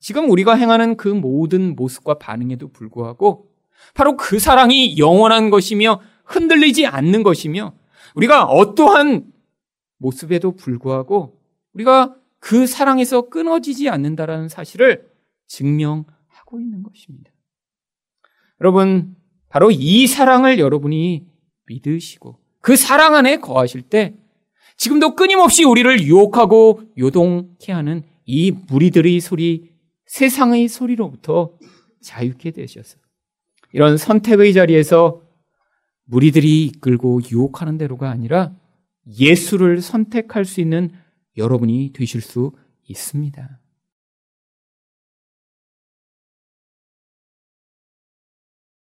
지금 0.00 0.30
우리가 0.30 0.54
행하는 0.54 0.96
그 0.96 1.08
모든 1.08 1.76
모습과 1.76 2.14
반응에도 2.14 2.68
불구하고 2.72 3.49
바로 3.94 4.16
그 4.16 4.38
사랑이 4.38 4.98
영원한 4.98 5.50
것이며 5.50 6.00
흔들리지 6.24 6.86
않는 6.86 7.22
것이며 7.22 7.74
우리가 8.14 8.44
어떠한 8.44 9.30
모습에도 9.98 10.52
불구하고 10.52 11.38
우리가 11.74 12.16
그 12.38 12.66
사랑에서 12.66 13.28
끊어지지 13.28 13.88
않는다라는 13.88 14.48
사실을 14.48 15.10
증명하고 15.46 16.60
있는 16.60 16.82
것입니다. 16.82 17.30
여러분, 18.60 19.16
바로 19.48 19.70
이 19.70 20.06
사랑을 20.06 20.58
여러분이 20.58 21.26
믿으시고 21.66 22.38
그 22.60 22.76
사랑 22.76 23.14
안에 23.14 23.38
거하실 23.38 23.82
때 23.82 24.14
지금도 24.76 25.14
끊임없이 25.16 25.64
우리를 25.64 26.02
유혹하고 26.02 26.82
요동케 26.96 27.72
하는 27.72 28.02
이 28.24 28.50
무리들의 28.50 29.20
소리, 29.20 29.72
세상의 30.06 30.68
소리로부터 30.68 31.52
자유케 32.00 32.52
되셔서 32.52 32.99
이런 33.72 33.96
선택의 33.96 34.52
자리에서 34.52 35.22
무리들이 36.04 36.66
이끌고 36.66 37.20
유혹하는 37.30 37.78
대로가 37.78 38.10
아니라 38.10 38.52
예수를 39.18 39.80
선택할 39.80 40.44
수 40.44 40.60
있는 40.60 40.90
여러분이 41.36 41.92
되실 41.92 42.20
수 42.20 42.52
있습니다. 42.88 43.59